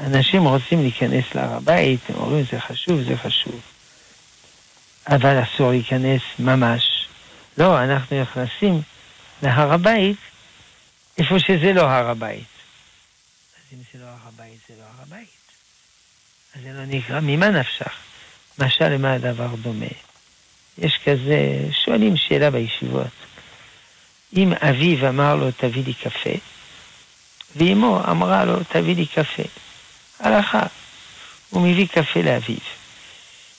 אנשים 0.00 0.44
רוצים 0.44 0.82
להיכנס 0.82 1.24
להר 1.34 1.54
הבית, 1.54 2.00
הם 2.08 2.16
אומרים 2.16 2.44
זה 2.52 2.60
חשוב, 2.60 3.02
זה 3.02 3.16
חשוב. 3.16 3.60
אבל 5.08 5.42
אסור 5.42 5.70
להיכנס 5.70 6.22
ממש. 6.38 7.06
לא, 7.58 7.84
אנחנו 7.84 8.22
נכנסים 8.22 8.82
להר 9.42 9.72
הבית 9.72 10.16
איפה 11.18 11.38
שזה 11.38 11.72
לא 11.72 11.82
הר 11.82 12.10
הבית. 12.10 12.44
אז 13.56 13.72
אם 13.72 13.78
זה 13.92 14.04
לא 14.04 14.06
הר 14.06 14.28
הבית, 14.28 14.58
זה 14.68 14.74
לא 14.78 14.82
הר 14.82 15.02
הבית. 15.02 15.28
אז 16.54 16.62
זה 16.62 16.72
לא 16.72 16.84
נקרא, 16.86 17.20
ממה 17.22 17.50
נפשך? 17.50 18.05
משל 18.58 18.88
למה 18.88 19.12
הדבר 19.12 19.54
דומה? 19.62 19.86
יש 20.78 20.98
כזה, 21.04 21.60
שואלים 21.84 22.16
שאלה 22.16 22.50
בישיבות. 22.50 23.06
אם 24.36 24.52
אביו 24.52 25.08
אמר 25.08 25.36
לו, 25.36 25.50
תביא 25.50 25.84
לי 25.84 25.94
קפה, 25.94 26.30
ואמו 27.56 28.00
אמרה 28.10 28.44
לו, 28.44 28.56
תביא 28.68 28.96
לי 28.96 29.06
קפה. 29.06 29.42
הלכה, 30.20 30.62
הוא 31.50 31.68
מביא 31.68 31.86
קפה 31.86 32.20
לאביו. 32.22 32.56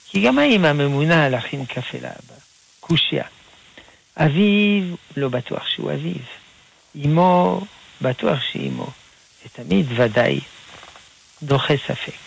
כי 0.09 0.21
גם 0.21 0.39
האמא 0.39 0.73
ממונה 0.73 1.29
להכין 1.29 1.65
קפה 1.65 1.97
לאבא. 1.97 2.35
קושיה. 2.79 3.23
אביו 4.17 4.95
לא 5.17 5.29
בטוח 5.29 5.67
שהוא 5.67 5.91
אביו. 5.91 6.21
אמו 7.05 7.61
בטוח 8.01 8.39
שהיא 8.51 8.69
אמו. 8.69 8.87
ותמיד 9.45 9.85
ודאי 9.95 10.39
דוחה 11.43 11.73
ספק. 11.87 12.19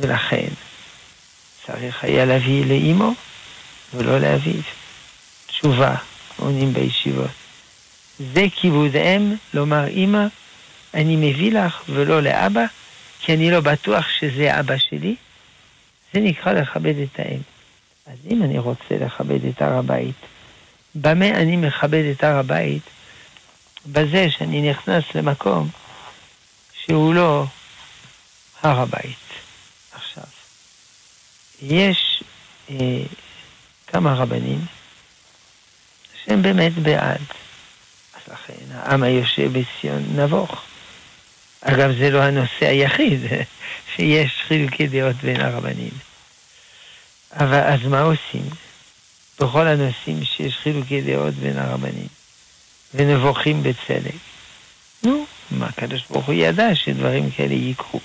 ולכן 0.00 0.48
צריך 1.66 2.04
היה 2.04 2.24
להביא 2.24 2.66
לאימו 2.66 3.12
ולא 3.94 4.18
לאביו. 4.18 4.62
תשובה, 5.46 5.94
עונים 6.36 6.72
בישיבות. 6.72 7.30
זה 8.18 8.44
כיבוד 8.54 8.96
אם, 8.96 9.34
לומר 9.54 9.88
אמא, 9.88 10.26
אני 10.94 11.16
מביא 11.16 11.52
לך 11.52 11.82
ולא 11.88 12.22
לאבא, 12.22 12.64
כי 13.20 13.34
אני 13.34 13.50
לא 13.50 13.60
בטוח 13.60 14.06
שזה 14.18 14.60
אבא 14.60 14.76
שלי. 14.78 15.16
זה 16.14 16.20
נקרא 16.20 16.52
לכבד 16.52 16.94
את 16.98 17.18
האם. 17.20 17.40
אז 18.06 18.18
אם 18.30 18.42
אני 18.42 18.58
רוצה 18.58 18.94
לכבד 19.00 19.44
את 19.44 19.62
הר 19.62 19.78
הבית, 19.78 20.14
במה 20.94 21.28
אני 21.28 21.56
מכבד 21.56 22.04
את 22.16 22.24
הר 22.24 22.38
הבית? 22.38 22.82
בזה 23.86 24.26
שאני 24.30 24.70
נכנס 24.70 25.04
למקום 25.14 25.68
שהוא 26.84 27.14
לא 27.14 27.44
הר 28.62 28.80
הבית. 28.80 29.25
יש 31.62 32.22
אה, 32.70 33.02
כמה 33.86 34.14
רבנים 34.14 34.58
שהם 36.24 36.42
באמת 36.42 36.72
בעד. 36.72 37.20
אז 38.14 38.32
לכן 38.32 38.64
העם 38.74 39.02
היושב 39.02 39.58
בציון 39.58 40.04
נבוך. 40.14 40.62
אגב, 41.60 41.90
זה 41.98 42.10
לא 42.10 42.22
הנושא 42.22 42.66
היחיד 42.66 43.20
שיש 43.96 44.42
חילוקי 44.48 44.86
דעות 44.86 45.16
בין 45.16 45.40
הרבנים. 45.40 45.90
אבל 47.32 47.60
אז 47.60 47.82
מה 47.82 48.00
עושים? 48.00 48.48
בכל 49.40 49.66
הנושאים 49.66 50.24
שיש 50.24 50.56
חילוקי 50.56 51.00
דעות 51.00 51.34
בין 51.34 51.58
הרבנים, 51.58 52.06
ונבוכים 52.94 53.62
בצדק. 53.62 54.14
נו, 55.02 55.26
מה 55.50 55.66
הקדוש 55.66 56.04
ברוך 56.10 56.26
הוא 56.26 56.34
ידע 56.34 56.74
שדברים 56.74 57.30
כאלה 57.30 57.54
יקרו. 57.54 58.00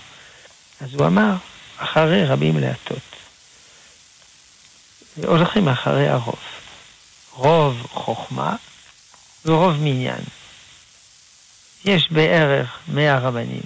אז 0.81 0.93
הוא 0.93 1.07
אמר, 1.07 1.33
אחרי 1.77 2.25
רבים 2.25 2.57
להטות. 2.57 3.20
הולכים 5.17 5.67
אחרי 5.67 6.07
הרוב. 6.07 6.39
רוב 7.31 7.87
חוכמה 7.89 8.55
ורוב 9.45 9.73
מניין. 9.79 10.21
יש 11.85 12.11
בערך 12.11 12.79
מאה 12.87 13.19
רבנים 13.19 13.61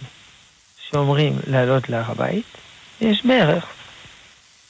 שאומרים 0.89 1.39
לעלות 1.47 1.89
להר 1.89 2.11
הבית, 2.11 2.45
ויש 3.01 3.25
בערך 3.25 3.65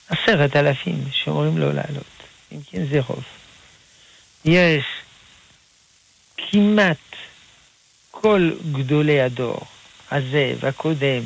עשרת 0.10 0.56
אלפים 0.56 1.04
שאומרים 1.12 1.58
לא 1.58 1.74
לעלות. 1.74 2.16
אם 2.52 2.60
כן, 2.72 2.86
זה 2.86 3.00
רוב. 3.08 3.24
יש 4.46 4.84
כמעט 6.38 6.98
כל 8.12 8.52
גדולי 8.72 9.22
הדור 9.22 9.62
הזה 10.12 10.54
והקודם, 10.60 11.22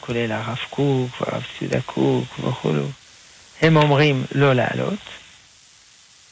כולל 0.00 0.32
הרב 0.32 0.58
קוק 0.70 1.20
והרב 1.20 1.44
ציודה 1.58 1.80
קוק 1.80 2.38
וכולו, 2.38 2.86
הם 3.62 3.76
אומרים 3.76 4.24
לא 4.34 4.52
לעלות, 4.52 4.98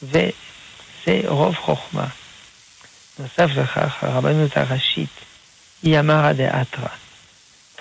וזה 0.03 1.21
רוב 1.27 1.55
חוכמה. 1.55 2.07
נוסף 3.19 3.51
לכך, 3.57 4.05
הרבנות 4.05 4.57
הראשית 4.57 5.11
היא 5.83 6.01
אמרה 6.01 6.33
דאתרא. 6.33 6.89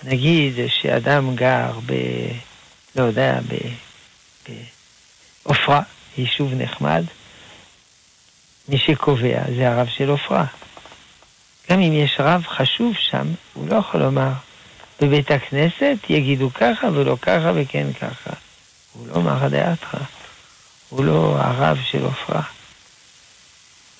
נגיד 0.03 0.53
שאדם 0.67 1.35
גר 1.35 1.79
ב... 1.85 1.93
לא 2.95 3.03
יודע, 3.03 3.39
בעופרה, 5.45 5.81
יישוב 6.17 6.53
נחמד, 6.53 7.03
מי 8.69 8.77
שקובע 8.77 9.41
זה 9.57 9.69
הרב 9.69 9.87
של 9.87 10.09
עופרה. 10.09 10.45
גם 11.69 11.81
אם 11.81 11.93
יש 11.93 12.15
רב 12.19 12.43
חשוב 12.47 12.93
שם, 12.99 13.27
הוא 13.53 13.67
לא 13.69 13.75
יכול 13.75 14.01
לומר, 14.01 14.31
בבית 15.01 15.31
הכנסת 15.31 15.97
יגידו 16.09 16.53
ככה 16.53 16.87
ולא 16.93 17.17
ככה 17.21 17.51
וכן 17.55 17.93
ככה. 17.93 18.33
הוא 18.93 19.07
לא 19.07 19.21
מרא 19.21 19.47
דאתרא, 19.47 19.99
הוא 20.89 21.05
לא 21.05 21.35
הרב 21.39 21.77
של 21.91 22.03
עופרה. 22.03 22.41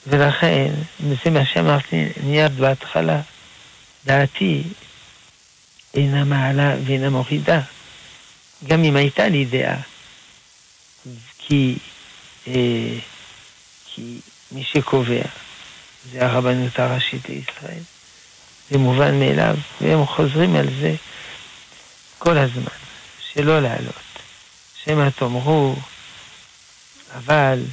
ולכן, 0.07 0.73
זה 0.99 1.29
מה 1.29 1.45
שאמרתי 1.45 2.05
מיד 2.23 2.57
בהתחלה, 2.57 3.21
דעתי 4.05 4.63
אינה 5.93 6.23
מעלה 6.23 6.75
ואינה 6.85 7.09
מורידה. 7.09 7.61
גם 8.67 8.83
אם 8.83 8.95
הייתה 8.95 9.27
לי 9.27 9.45
דעה, 9.45 9.77
כי, 11.37 11.77
אה, 12.47 12.97
כי 13.85 14.19
מי 14.51 14.63
שקובע 14.63 15.23
זה 16.11 16.25
הרבנות 16.25 16.79
הראשית 16.79 17.29
לישראל. 17.29 17.83
זה 18.69 18.77
מובן 18.77 19.19
מאליו, 19.19 19.55
והם 19.81 20.05
חוזרים 20.05 20.55
על 20.55 20.67
זה 20.81 20.95
כל 22.17 22.37
הזמן, 22.37 22.77
שלא 23.33 23.59
לעלות. 23.59 24.12
שמא 24.85 25.09
תאמרו, 25.09 25.75
אבל 27.15 27.63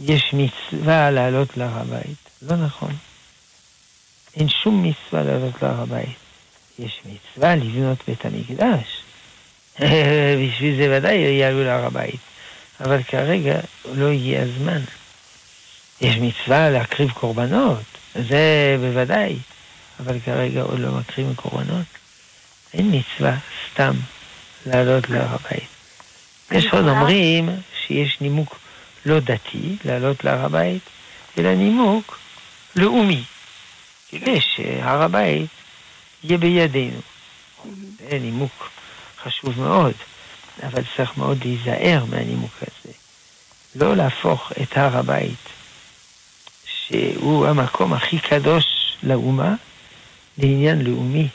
יש 0.00 0.32
מצווה 0.32 1.10
לעלות 1.10 1.56
להר 1.56 1.78
הבית. 1.78 2.16
לא 2.42 2.56
נכון. 2.56 2.96
אין 4.36 4.48
שום 4.48 4.82
מצווה 4.82 5.22
לעלות 5.22 5.62
להר 5.62 5.80
הבית. 5.80 6.16
יש 6.78 7.00
מצווה 7.04 7.56
לבנות 7.56 7.98
בית 8.06 8.24
המקדש. 8.24 9.02
בשביל 10.40 10.76
זה 10.76 10.96
ודאי 10.98 11.16
יעלו 11.16 11.64
להר 11.64 11.86
הבית. 11.86 12.20
אבל 12.80 13.02
כרגע 13.02 13.60
לא 13.84 14.08
הגיע 14.08 14.42
הזמן. 14.42 14.80
יש 16.00 16.16
מצווה 16.16 16.70
להקריב 16.70 17.10
קורבנות, 17.10 17.82
זה 18.14 18.76
בוודאי, 18.80 19.36
אבל 20.00 20.20
כרגע 20.20 20.62
עוד 20.62 20.78
לא 20.78 20.90
מקריבים 20.92 21.34
קורבנות. 21.34 21.86
אין 22.74 22.94
מצווה 22.94 23.36
סתם 23.72 23.94
לעלות 24.68 25.10
להר 25.10 25.34
הבית. 25.34 25.68
יש 26.50 26.66
עוד 26.72 26.88
אומרים 26.88 27.48
שיש 27.86 28.20
נימוק 28.20 28.58
לא 29.06 29.20
דתי 29.20 29.76
לעלות 29.84 30.24
להר 30.24 30.44
הבית, 30.44 30.82
אלא 31.38 31.54
נימוק 31.54 32.18
לאומי. 32.76 33.22
כדי 34.08 34.40
שהר 34.40 35.02
הבית 35.02 35.50
יהיה 36.24 36.38
בידינו. 36.38 37.00
זה 38.10 38.18
נימוק 38.18 38.70
חשוב 39.22 39.60
מאוד, 39.60 39.92
אבל 40.62 40.82
צריך 40.96 41.16
מאוד 41.16 41.44
להיזהר 41.44 42.04
מהנימוק 42.04 42.54
הזה. 42.62 42.94
לא 43.74 43.96
להפוך 43.96 44.52
את 44.62 44.76
הר 44.76 44.96
הבית, 44.96 45.48
שהוא 46.66 47.46
המקום 47.46 47.92
הכי 47.92 48.18
קדוש 48.18 48.64
לאומה, 49.02 49.54
לעניין 50.38 50.80
לאומי. 50.80 51.28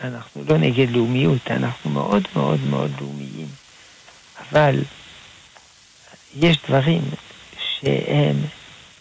אנחנו 0.00 0.44
לא 0.48 0.58
נגד 0.58 0.90
לאומיות, 0.90 1.50
אנחנו 1.50 1.90
מאוד 1.90 2.22
מאוד 2.36 2.60
מאוד 2.60 2.90
לאומיים. 3.00 3.48
אבל 4.50 4.82
יש 6.34 6.56
דברים 6.68 7.02
שהם 7.58 8.36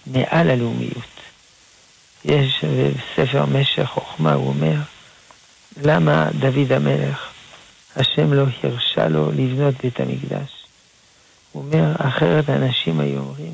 מעל 0.07 0.49
הלאומיות. 0.49 1.19
יש 2.25 2.63
בספר 2.63 3.45
משך 3.45 3.85
חוכמה, 3.85 4.33
הוא 4.33 4.47
אומר, 4.47 4.75
למה 5.81 6.29
דוד 6.39 6.71
המלך, 6.71 7.29
השם 7.95 8.33
לא 8.33 8.43
הרשה 8.63 9.07
לו 9.07 9.31
לבנות 9.31 9.75
בית 9.83 9.99
המקדש? 9.99 10.65
הוא 11.51 11.63
אומר, 11.63 11.95
אחרת 11.97 12.49
אנשים 12.49 12.99
היו 12.99 13.19
אומרים, 13.19 13.53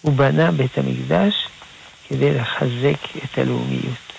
הוא 0.00 0.12
בנה 0.12 0.50
בית 0.50 0.78
המקדש 0.78 1.34
כדי 2.08 2.34
לחזק 2.34 3.24
את 3.24 3.38
הלאומיות. 3.38 4.10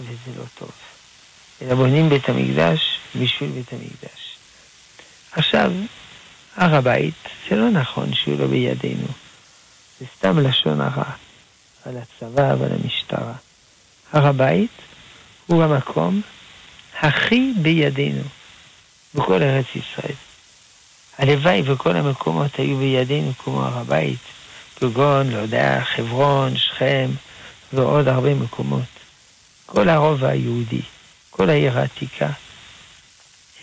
וזה 0.00 0.38
לא 0.38 0.44
טוב. 0.58 0.70
אלא 1.62 1.74
בונים 1.74 2.08
בית 2.08 2.28
המקדש 2.28 2.98
בשביל 3.14 3.50
בית 3.50 3.72
המקדש. 3.72 4.36
עכשיו, 5.32 5.72
הר 6.56 6.74
הבית, 6.74 7.14
זה 7.50 7.56
לא 7.56 7.70
נכון 7.70 8.14
שהוא 8.14 8.38
לא 8.38 8.46
בידינו. 8.46 9.06
זה 10.00 10.06
סתם 10.18 10.38
לשון 10.38 10.80
הרע 10.80 11.10
על 11.84 11.96
הצבא 11.96 12.54
ועל 12.58 12.72
המשטרה. 12.82 13.34
הר 14.12 14.26
הבית 14.26 14.70
הוא 15.46 15.62
המקום 15.62 16.20
הכי 17.00 17.52
בידינו 17.62 18.22
בכל 19.14 19.42
ארץ 19.42 19.66
ישראל. 19.74 20.14
הלוואי 21.18 21.62
וכל 21.64 21.96
המקומות 21.96 22.58
היו 22.58 22.76
בידינו 22.76 23.32
כמו 23.38 23.62
הר 23.62 23.78
הבית, 23.78 24.18
כגון, 24.76 25.30
לא 25.30 25.38
יודע, 25.38 25.80
חברון, 25.84 26.56
שכם 26.56 27.10
ועוד 27.72 28.08
הרבה 28.08 28.34
מקומות. 28.34 28.82
כל 29.66 29.88
הרובע 29.88 30.28
היהודי, 30.28 30.82
כל 31.30 31.50
העיר 31.50 31.78
העתיקה, 31.78 32.28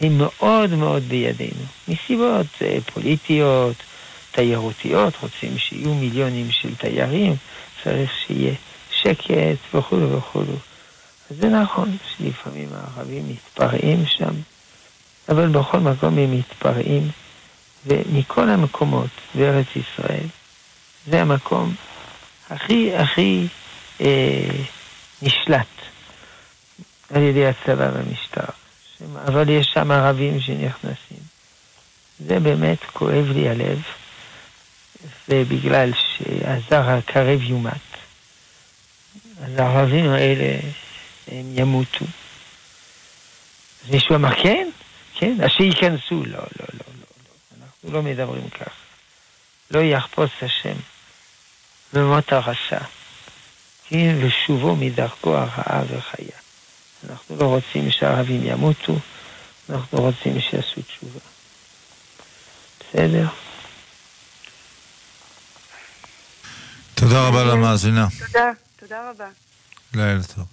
הם 0.02 0.18
מאוד 0.18 0.70
מאוד 0.70 1.04
בידינו, 1.04 1.64
מסיבות 1.88 2.48
אה, 2.62 2.78
פוליטיות, 2.94 3.76
תיירותיות, 4.32 5.14
רוצים 5.22 5.58
שיהיו 5.58 5.94
מיליונים 5.94 6.52
של 6.52 6.76
תיירים, 6.76 7.36
צריך 7.84 8.12
שיהיה 8.26 8.54
שקט 8.92 9.74
וכולו 9.74 10.18
וכולו. 10.18 10.56
אז 11.32 11.38
זה 11.40 11.50
נכון 11.50 11.98
שלפעמים 12.18 12.70
הערבים 12.74 13.30
מתפרעים 13.30 14.06
שם, 14.08 14.34
אבל 15.30 15.48
בכל 15.48 15.80
מקום 15.80 16.18
הם 16.18 16.38
מתפרעים, 16.38 17.12
ומכל 17.86 18.50
המקומות 18.50 19.10
בארץ 19.36 19.68
ישראל, 19.76 20.26
זה 21.08 21.22
המקום 21.22 21.76
הכי 22.50 22.96
הכי 22.96 23.48
אה, 24.02 24.50
נשלט. 25.22 25.77
על 27.14 27.22
ידי 27.22 27.48
הצבא 27.48 27.90
והמשטר. 27.94 28.52
אבל 29.28 29.50
יש 29.50 29.68
שם 29.74 29.92
ערבים 29.92 30.42
שנכנסים. 30.42 31.38
זה 32.20 32.40
באמת 32.40 32.84
כואב 32.94 33.26
לי 33.34 33.50
הלב, 33.50 33.82
ובגלל 35.30 35.92
שהזר 35.94 36.90
הקרב 36.90 37.42
יומת. 37.42 37.74
אז 39.44 39.60
הערבים 39.60 40.10
האלה, 40.10 40.60
הם 41.28 41.46
ימותו. 41.56 42.06
אז 43.86 43.92
מישהו 43.92 44.16
אמר, 44.16 44.44
כן, 44.44 44.70
כן, 45.16 45.38
אז 45.44 45.50
שייכנסו. 45.52 46.26
לא, 46.26 46.32
לא, 46.32 46.40
לא, 46.60 46.66
לא, 46.74 46.84
לא, 46.90 47.64
אנחנו 47.64 47.92
לא 47.92 48.02
מדברים 48.02 48.50
כך. 48.50 48.74
לא 49.72 49.80
יחפוץ 49.80 50.30
השם 50.42 50.76
במות 51.94 52.34
הרשע, 52.34 52.80
כן, 53.88 54.16
ושובו 54.22 54.76
מדרכו 54.76 55.38
הרעה 55.38 55.82
וחיה. 55.88 56.47
אנחנו 57.10 57.36
לא 57.36 57.46
רוצים 57.46 57.92
שהערבים 57.92 58.42
ימותו, 58.46 59.00
אנחנו 59.70 59.98
רוצים 59.98 60.42
שיעשו 60.42 60.82
תשובה. 60.82 61.20
בסדר? 62.80 63.28
תודה 66.94 67.28
רבה 67.28 67.44
למאזינה. 67.44 68.08
תודה, 68.28 68.52
תודה 68.80 69.10
רבה. 69.10 69.28
לילה 69.94 70.24
טוב. 70.24 70.46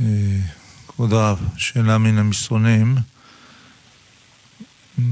אה, 0.00 0.06
כבוד 0.88 1.12
הרב, 1.12 1.38
שאלה 1.56 1.98
מן 1.98 2.18
המסרונים. 2.18 2.96
אה, 4.98 5.04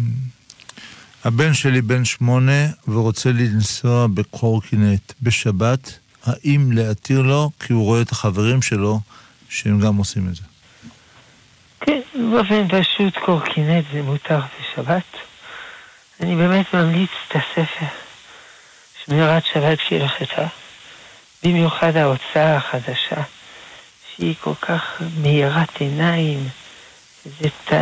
הבן 1.24 1.54
שלי 1.54 1.82
בן 1.82 2.04
שמונה 2.04 2.66
ורוצה 2.88 3.32
לנסוע 3.32 4.06
בקורקינט 4.06 5.12
בשבת, 5.22 5.98
האם 6.26 6.72
להתיר 6.72 7.22
לו 7.22 7.50
כי 7.60 7.72
הוא 7.72 7.84
רואה 7.84 8.02
את 8.02 8.12
החברים 8.12 8.62
שלו 8.62 9.00
שהם 9.48 9.80
גם 9.80 9.96
עושים 9.96 10.28
את 10.28 10.34
זה? 10.34 10.42
כן, 11.80 12.00
באופן 12.30 12.68
פשוט 12.68 13.18
קורקינט 13.24 13.84
זה 13.92 14.02
מותר 14.02 14.40
בשבת. 14.40 15.02
אני 16.20 16.36
באמת 16.36 16.74
ממליץ 16.74 17.10
את 17.28 17.36
הספר, 17.36 17.86
שמירת 19.04 19.42
שבת 19.52 19.78
כהלכתה, 19.88 20.46
במיוחד 21.42 21.96
ההוצאה 21.96 22.56
החדשה, 22.56 23.22
שהיא 24.16 24.34
כל 24.40 24.54
כך 24.60 25.02
מאירת 25.22 25.80
עיניים, 25.80 26.48
זה 27.24 27.48
ת, 27.64 27.72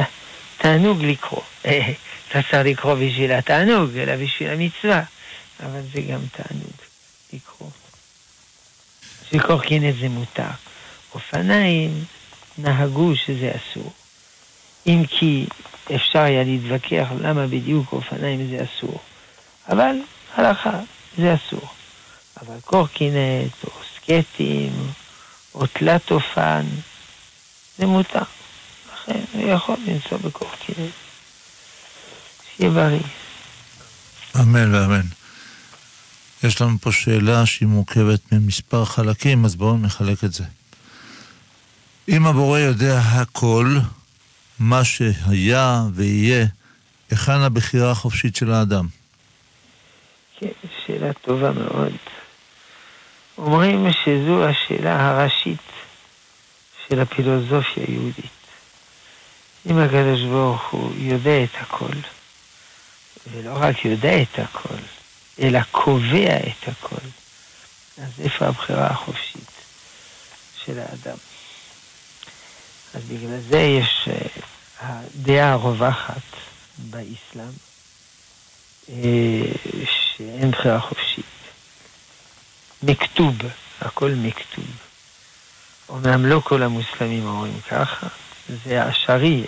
תענוג 0.58 1.02
לקרוא. 1.02 1.42
אתה 1.60 2.42
צריך 2.50 2.66
לקרוא 2.66 2.94
בשביל 2.94 3.32
התענוג, 3.32 3.96
אלא 3.96 4.16
בשביל 4.16 4.50
המצווה, 4.50 5.02
אבל 5.62 5.80
זה 5.94 6.00
גם 6.00 6.20
תענוג 6.32 6.72
לקרוא. 7.32 7.70
שקורקינט 9.30 9.94
זה 10.00 10.08
מותר. 10.08 10.50
אופניים 11.14 12.04
נהגו 12.58 13.16
שזה 13.16 13.52
אסור. 13.56 13.92
אם 14.86 15.02
כי 15.08 15.46
אפשר 15.94 16.18
היה 16.18 16.44
להתווכח 16.44 17.08
למה 17.20 17.46
בדיוק 17.46 17.92
אופניים 17.92 18.48
זה 18.50 18.64
אסור. 18.64 19.00
אבל 19.68 19.96
הלכה, 20.34 20.78
זה 21.18 21.34
אסור. 21.34 21.68
אבל 22.42 22.60
קורקינט, 22.64 23.64
או 23.64 23.70
סקטים, 23.96 24.72
או 25.54 25.66
תלת 25.66 26.10
אופן, 26.10 26.62
זה 27.78 27.86
מותר. 27.86 28.22
לכן 28.92 29.20
הוא 29.32 29.50
יכול 29.50 29.76
לנסוע 29.86 30.18
בקורקינט. 30.18 30.92
שיהיה 32.56 32.70
בריא. 32.70 33.00
אמן 34.40 34.74
ואמן. 34.74 35.06
יש 36.46 36.60
לנו 36.60 36.78
פה 36.80 36.92
שאלה 36.92 37.46
שהיא 37.46 37.68
מורכבת 37.68 38.32
ממספר 38.32 38.84
חלקים, 38.84 39.44
אז 39.44 39.56
בואו 39.56 39.78
נחלק 39.78 40.24
את 40.24 40.32
זה. 40.32 40.44
אם 42.08 42.26
הבורא 42.26 42.58
יודע 42.58 42.98
הכל, 42.98 43.76
מה 44.58 44.84
שהיה 44.84 45.82
ויהיה, 45.94 46.46
היכן 47.10 47.32
הבחירה 47.40 47.90
החופשית 47.90 48.36
של 48.36 48.52
האדם? 48.52 48.86
כן, 50.38 50.46
שאלה 50.86 51.12
טובה 51.12 51.52
מאוד. 51.52 51.92
אומרים 53.38 53.86
שזו 54.04 54.44
השאלה 54.44 55.08
הראשית 55.10 55.58
של 56.88 57.00
הפילוסופיה 57.00 57.84
היהודית. 57.88 58.36
אם 59.70 59.78
הקדוש 59.78 60.22
ברוך 60.22 60.70
הוא 60.70 60.92
יודע 60.98 61.44
את 61.44 61.54
הכל, 61.60 61.96
ולא 63.32 63.52
רק 63.56 63.84
יודע 63.84 64.22
את 64.22 64.38
הכל, 64.38 64.74
אלא 65.40 65.60
קובע 65.70 66.36
את 66.36 66.68
הכל, 66.68 67.06
אז 68.02 68.10
איפה 68.20 68.46
הבחירה 68.46 68.86
החופשית 68.86 69.50
של 70.64 70.78
האדם? 70.78 71.16
אז 72.94 73.02
בגלל 73.04 73.40
זה 73.48 73.58
יש 73.58 74.08
uh, 74.08 74.42
הדעה 74.80 75.52
הרווחת 75.52 76.22
באסלאם, 76.78 77.52
uh, 78.86 78.90
שאין 80.16 80.50
בחירה 80.50 80.80
חופשית. 80.80 81.24
מכתוב, 82.82 83.34
הכל 83.80 84.10
מכתוב. 84.10 84.64
אומנם 85.88 86.26
לא 86.26 86.40
כל 86.44 86.62
המוסלמים 86.62 87.26
אומרים 87.26 87.60
ככה, 87.70 88.06
זה 88.64 88.82
השריע, 88.82 89.46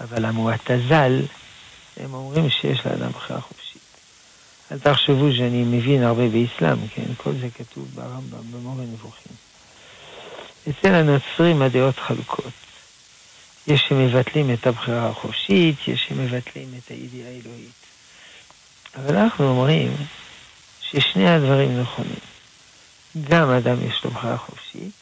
אבל 0.00 0.24
המועתזל, 0.24 1.22
הם 1.96 2.14
אומרים 2.14 2.50
שיש 2.50 2.86
לאדם 2.86 3.10
בחירה 3.10 3.40
חופשית. 3.40 3.55
אל 4.72 4.78
תחשבו 4.78 5.32
שאני 5.36 5.64
מבין 5.64 6.02
הרבה 6.02 6.28
באסלאם, 6.28 6.88
כן? 6.94 7.14
כל 7.16 7.32
זה 7.40 7.48
כתוב 7.54 7.88
ברמב"ם, 7.94 8.52
במורה 8.52 8.84
נבוכים. 8.84 9.32
אצל 10.70 10.94
הנוצרים 10.94 11.62
הדעות 11.62 11.98
חלוקות. 11.98 12.52
יש 13.66 13.84
שמבטלים 13.88 14.54
את 14.54 14.66
הבחירה 14.66 15.08
החופשית, 15.08 15.76
יש 15.88 16.06
שמבטלים 16.08 16.68
את 16.78 16.90
הידיעה 16.90 17.28
האלוהית. 17.28 17.86
אבל 18.96 19.16
אנחנו 19.16 19.48
אומרים 19.48 19.96
ששני 20.80 21.28
הדברים 21.28 21.80
נכונים. 21.80 22.18
גם 23.24 23.50
האדם 23.50 23.76
יש 23.88 24.04
לו 24.04 24.10
בחירה 24.10 24.36
חופשית, 24.36 24.92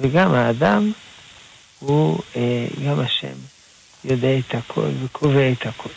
וגם 0.00 0.34
האדם 0.34 0.92
הוא, 1.78 2.20
אה, 2.36 2.66
גם 2.86 3.00
השם, 3.00 3.34
יודע 4.04 4.38
את 4.38 4.54
הכל 4.54 4.88
וקובע 5.04 5.52
את 5.52 5.66
הכל. 5.66 5.88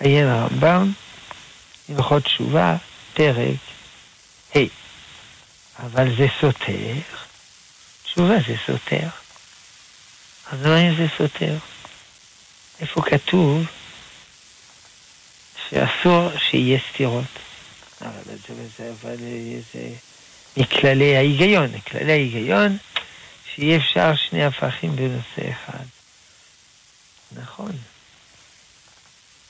עיין 0.00 0.26
הרמב"ם, 0.26 0.92
הלכות 1.88 2.24
תשובה, 2.24 2.76
פרק 3.14 3.56
ה'. 4.54 4.58
אבל 5.78 6.16
זה 6.16 6.26
סותר, 6.40 6.92
תשובה 8.04 8.34
זה 8.48 8.54
סותר. 8.66 9.08
אז 10.46 10.66
מה 10.66 10.80
אם 10.80 10.96
זה 10.96 11.06
סותר? 11.18 11.56
איפה 12.80 13.02
כתוב 13.02 13.66
שאסור 15.70 16.30
שיהיה 16.38 16.78
סתירות? 16.92 17.24
אבל 18.00 18.36
זה, 18.48 18.68
זה, 18.76 18.92
אבל 19.00 19.16
זה 19.72 19.88
מכללי 20.56 21.16
ההיגיון, 21.16 21.80
כללי 21.80 22.12
ההיגיון 22.12 22.78
שאי 23.54 23.76
אפשר 23.76 24.16
שני 24.16 24.44
הפכים 24.44 24.96
בנושא 24.96 25.50
אחד. 25.50 25.84
נכון. 27.32 27.72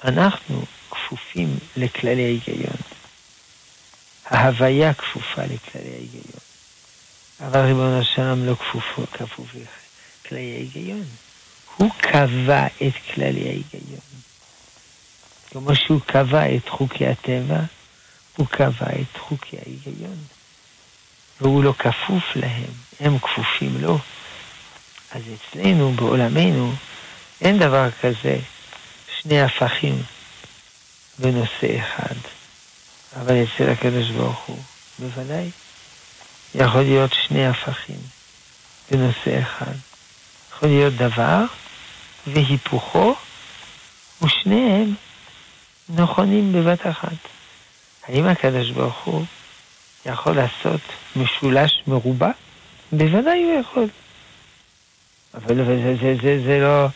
אנחנו 0.04 0.64
כפופים 0.90 1.58
לכללי 1.76 2.24
ההיגיון. 2.24 2.76
ההוויה 4.26 4.94
כפופה 4.94 5.42
לכללי 5.42 5.90
ההיגיון. 5.90 6.40
אבל 7.40 7.60
ריבונו 7.60 8.04
שלום 8.04 8.46
לא 8.46 8.54
כפוף, 8.54 9.10
כפוף 9.12 9.54
לכללי 10.24 10.52
ההיגיון. 10.54 11.04
הוא 11.76 11.90
קבע 11.98 12.66
את 12.66 12.92
כללי 13.14 13.48
ההיגיון. 13.48 14.00
כמו 15.50 15.76
שהוא 15.76 16.00
קבע 16.06 16.56
את 16.56 16.68
חוקי 16.68 17.06
הטבע, 17.06 17.60
הוא 18.36 18.46
קבע 18.46 18.86
את 19.00 19.18
חוקי 19.18 19.56
ההיגיון. 19.56 20.18
והוא 21.40 21.64
לא 21.64 21.74
כפוף 21.78 22.36
להם, 22.36 22.70
הם 23.00 23.18
כפופים 23.18 23.80
לו. 23.80 23.98
אז 25.12 25.22
אצלנו, 25.34 25.92
בעולמנו, 25.92 26.72
אין 27.40 27.58
דבר 27.58 27.88
כזה 28.00 28.38
שני 29.20 29.42
הפכים 29.42 30.02
בנושא 31.18 31.78
אחד. 31.80 32.14
אבל 33.20 33.42
אצל 33.42 33.70
הקדוש 33.70 34.10
ברוך 34.10 34.44
הוא, 34.46 34.58
בוודאי, 34.98 35.50
יכול 36.54 36.80
להיות 36.80 37.10
שני 37.12 37.46
הפכים 37.46 37.98
בנושא 38.90 39.40
אחד. 39.42 39.74
יכול 40.50 40.68
להיות 40.68 40.94
דבר 40.94 41.44
והיפוכו, 42.26 43.14
ושניהם 44.22 44.94
נכונים 45.88 46.52
בבת 46.52 46.86
אחת. 46.86 47.16
האם 48.08 48.26
הקדוש 48.26 48.70
ברוך 48.70 49.04
הוא 49.04 49.24
יכול 50.06 50.36
לעשות 50.36 50.80
משולש 51.16 51.82
מרובע? 51.86 52.30
בוודאי 52.92 53.42
הוא 53.42 53.60
יכול. 53.60 53.88
אבל 55.34 55.56
זה, 55.56 55.96
זה, 56.00 56.16
זה, 56.22 56.42
זה, 56.44 56.58
לא, 56.60 56.86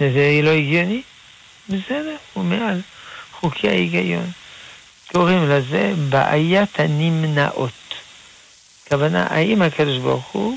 זה, 0.00 0.12
זה 0.12 0.40
לא 0.42 0.50
הגיוני. 0.50 1.02
בסדר, 1.68 2.16
הוא 2.32 2.44
מעל 2.44 2.80
חוקי 3.40 3.68
ההיגיון. 3.68 4.30
קוראים 5.12 5.50
לזה 5.50 5.92
בעיית 6.08 6.80
הנמנעות. 6.80 7.70
הכוונה, 8.86 9.26
האם 9.30 9.62
הקדוש 9.62 9.98
ברוך 9.98 10.26
הוא 10.26 10.56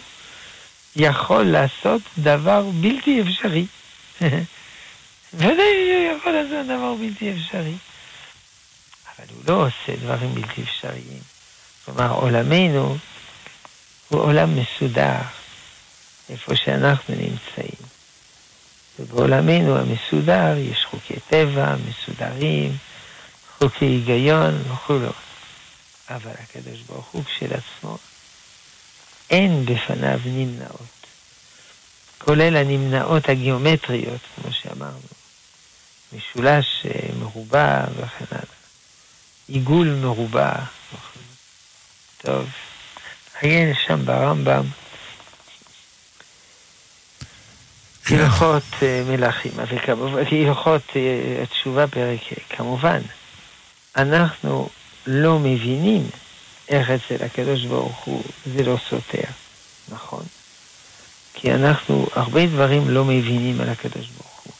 יכול 0.95 1.43
לעשות 1.43 2.01
דבר 2.17 2.63
בלתי 2.81 3.21
אפשרי. 3.21 3.65
ודאי 5.33 5.93
הוא 5.95 6.17
יכול 6.17 6.31
לעשות 6.31 6.65
דבר 6.65 6.93
בלתי 6.93 7.33
אפשרי. 7.33 7.75
אבל 9.17 9.25
הוא 9.35 9.43
לא 9.47 9.67
עושה 9.67 9.95
דברים 10.01 10.35
בלתי 10.35 10.61
אפשריים. 10.61 11.19
כלומר, 11.85 12.11
עולמנו 12.11 12.97
הוא 14.09 14.21
עולם 14.21 14.49
מסודר, 14.55 15.21
איפה 16.29 16.55
שאנחנו 16.55 17.15
נמצאים. 17.15 17.88
ובעולמנו 18.99 19.77
המסודר 19.77 20.57
יש 20.57 20.85
חוקי 20.85 21.19
טבע 21.29 21.75
מסודרים, 21.89 22.77
חוקי 23.57 23.85
היגיון 23.85 24.61
וכולו. 24.71 25.11
אבל 26.09 26.31
הקדוש 26.31 26.81
ברוך 26.81 27.07
הוא 27.11 27.23
כשלעצמו, 27.23 27.97
אין 29.29 29.65
בפניו 29.65 30.19
נמנעות. 30.25 30.99
כולל 32.17 32.57
הנמנעות 32.57 33.29
הגיאומטריות, 33.29 34.21
כמו 34.35 34.53
שאמרנו. 34.53 34.99
משולש 36.13 36.85
אה, 36.85 37.09
מרובע 37.19 37.83
וכן 37.97 38.25
הלאה. 38.31 38.43
עיגול 39.47 39.87
מרובע 39.87 40.53
וכו'. 40.93 41.19
טוב, 42.17 42.49
עיין 43.41 43.73
שם 43.87 44.05
ברמב"ם. 44.05 44.63
כן. 44.63 44.69
הלכות 48.11 48.63
אה, 48.81 49.03
מלכים, 49.07 49.51
הלכות 50.47 50.81
אה, 50.95 51.43
התשובה 51.43 51.87
פרק 51.87 52.19
ה', 52.31 52.55
כמובן, 52.55 52.99
אנחנו 53.97 54.69
לא 55.07 55.39
מבינים 55.39 56.09
איך 56.69 56.89
אצל 56.89 57.25
הקדוש 57.25 57.65
ברוך 57.65 57.97
הוא 58.05 58.23
זה 58.55 58.63
לא 58.63 58.77
סותר, 58.89 59.27
נכון? 59.89 60.23
כי 61.33 61.53
אנחנו 61.53 62.07
הרבה 62.13 62.45
דברים 62.45 62.89
לא 62.89 63.05
מבינים 63.05 63.61
על 63.61 63.69
הקדוש 63.69 64.07
ברוך 64.07 64.41
הוא. 64.43 64.53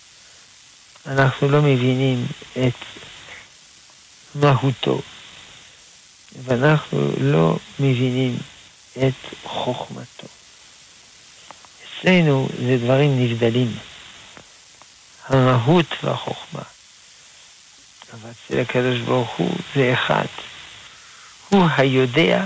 אנחנו 1.05 1.49
לא 1.49 1.61
מבינים 1.61 2.25
את 2.51 2.85
מהותו, 4.35 5.01
ואנחנו 6.43 7.11
לא 7.19 7.57
מבינים 7.79 8.37
את 8.97 9.35
חוכמתו. 9.43 10.38
אצלנו 11.99 12.49
זה 12.65 12.77
דברים 12.77 13.19
נבדלים, 13.19 13.77
המהות 15.27 15.85
והחוכמה. 16.03 16.61
אבל 18.13 18.29
אצל 18.31 18.59
הקדוש 18.59 18.99
ברוך 18.99 19.29
הוא 19.37 19.55
זה 19.75 19.93
אחד. 19.93 20.25
הוא 21.49 21.67
היודע, 21.77 22.45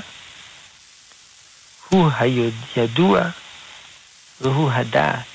הוא 1.89 2.09
הידוע 2.19 3.21
והוא 4.41 4.71
הדעת. 4.71 5.25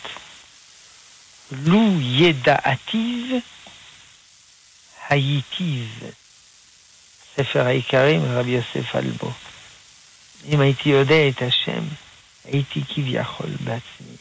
לו 1.51 2.01
ידעתיו 2.01 3.39
הייתיו. 5.09 5.85
ספר 7.37 7.67
העיקרים, 7.67 8.25
רבי 8.25 8.51
יוסף 8.51 8.97
אלבו. 8.97 9.33
אם 10.49 10.61
הייתי 10.61 10.89
יודע 10.89 11.29
את 11.29 11.43
השם, 11.43 11.85
הייתי 12.53 12.81
כביכול 12.95 13.51
בעצמי 13.61 14.17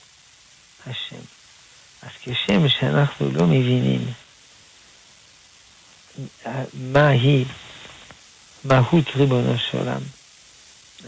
השם. 0.88 1.22
אז 2.02 2.10
כשם 2.22 2.70
שאנחנו 2.70 3.32
לא 3.32 3.48
מבינים 3.48 4.14
מהי 6.74 7.46
מהות 8.64 9.06
ריבונו 9.16 9.60
של 9.60 9.78
עולם, 9.78 10.02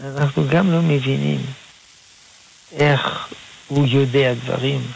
אנחנו 0.04 0.48
גם 0.48 0.72
לא 0.72 0.82
מבינים 0.82 1.46
איך 2.72 3.28
הוא 3.68 3.86
יודע 3.86 4.34
דברים. 4.34 4.92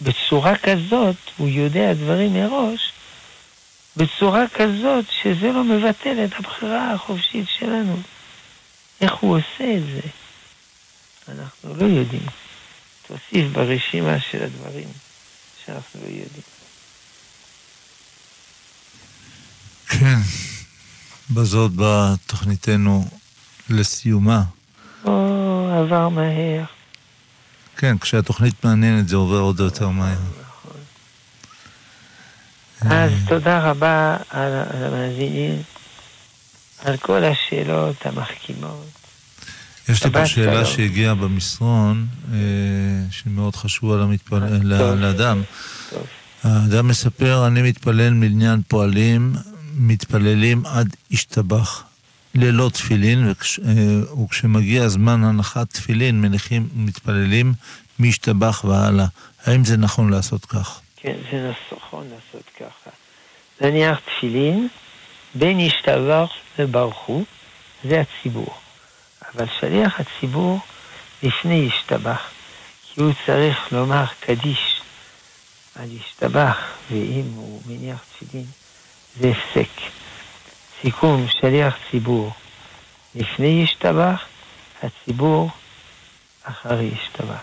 בצורה 0.00 0.56
כזאת 0.58 1.16
הוא 1.36 1.48
יודע 1.48 1.92
דברים 1.92 2.32
מראש, 2.32 2.92
בצורה 3.96 4.44
כזאת 4.54 5.04
שזה 5.22 5.52
לא 5.52 5.64
מבטל 5.64 6.24
את 6.24 6.30
הבחירה 6.38 6.92
החופשית 6.92 7.46
שלנו. 7.58 7.96
איך 9.00 9.14
הוא 9.14 9.38
עושה 9.38 9.76
את 9.76 9.82
זה? 9.94 10.08
אנחנו 11.28 11.74
לא 11.74 11.84
יודעים. 11.84 12.26
תוסיף 13.06 13.52
ברשימה 13.52 14.20
של 14.30 14.42
הדברים 14.42 14.88
שאנחנו 15.64 16.00
לא 16.00 16.06
יודעים. 16.06 16.42
כן, 19.88 20.18
בזאת 21.30 21.72
באה 21.72 22.14
תוכניתנו 22.26 23.08
לסיומה. 23.70 24.42
או, 25.04 25.70
עבר 25.80 26.08
מהר. 26.08 26.64
כן, 27.76 27.98
כשהתוכנית 27.98 28.64
מעניינת 28.64 29.08
זה 29.08 29.16
עובר 29.16 29.38
עוד 29.38 29.60
יותר 29.60 29.88
מהר. 29.88 30.18
נכון. 30.40 30.80
אז 32.90 33.12
תודה 33.28 33.70
רבה 33.70 34.16
על 34.30 34.52
המאזינים, 34.84 35.62
על 36.78 36.96
כל 36.96 37.24
השאלות 37.24 38.06
המחכימות. 38.06 38.93
יש 39.88 40.04
לי 40.04 40.10
פה 40.10 40.26
שאלה 40.26 40.64
שהגיעה 40.64 41.14
במסרון, 41.14 42.06
אה, 42.32 42.38
שמאוד 43.10 43.56
חשובה 43.56 43.96
למתפל... 43.96 44.38
לאדם. 44.94 45.42
האדם 46.42 46.88
מספר, 46.88 47.46
אני 47.46 47.62
מתפלל 47.62 48.10
מניין 48.10 48.60
פועלים, 48.68 49.32
מתפללים 49.76 50.66
עד 50.66 50.96
השתבח, 51.12 51.84
ללא 52.34 52.70
תפילין, 52.72 53.30
וכש... 53.30 53.60
אה, 53.60 54.22
וכשמגיע 54.24 54.88
זמן 54.88 55.24
הנחת 55.24 55.70
תפילין, 55.70 56.20
מניחים, 56.20 56.68
מתפללים 56.74 57.52
משתבח 57.98 58.64
והלאה. 58.64 59.06
האם 59.46 59.64
זה 59.64 59.76
נכון 59.76 60.10
לעשות 60.10 60.44
כך? 60.44 60.80
כן, 60.96 61.14
זה 61.32 61.50
נכון 61.76 62.04
לעשות 62.04 62.50
ככה. 62.56 62.90
להניח 63.60 63.98
תפילין, 63.98 64.68
בין 65.34 65.60
השתבח 65.60 66.30
וברכו, 66.58 67.24
זה 67.84 68.00
הציבור. 68.00 68.63
אבל 69.36 69.46
שליח 69.60 70.00
הציבור 70.00 70.60
לפני 71.22 71.54
ישתבח, 71.54 72.20
כי 72.82 73.00
הוא 73.00 73.12
צריך 73.26 73.72
לומר 73.72 74.04
קדיש 74.20 74.80
על 75.76 75.88
ישתבח, 75.92 76.56
ואם 76.90 77.24
הוא 77.34 77.62
מניח 77.66 78.04
תפילין, 78.12 78.46
זה 79.20 79.30
הפסק. 79.30 79.80
סיכום, 80.82 81.26
שליח 81.40 81.74
ציבור 81.90 82.32
לפני 83.14 83.62
ישתבח, 83.64 84.22
הציבור 84.82 85.50
אחרי 86.44 86.84
ישתבח. 86.84 87.42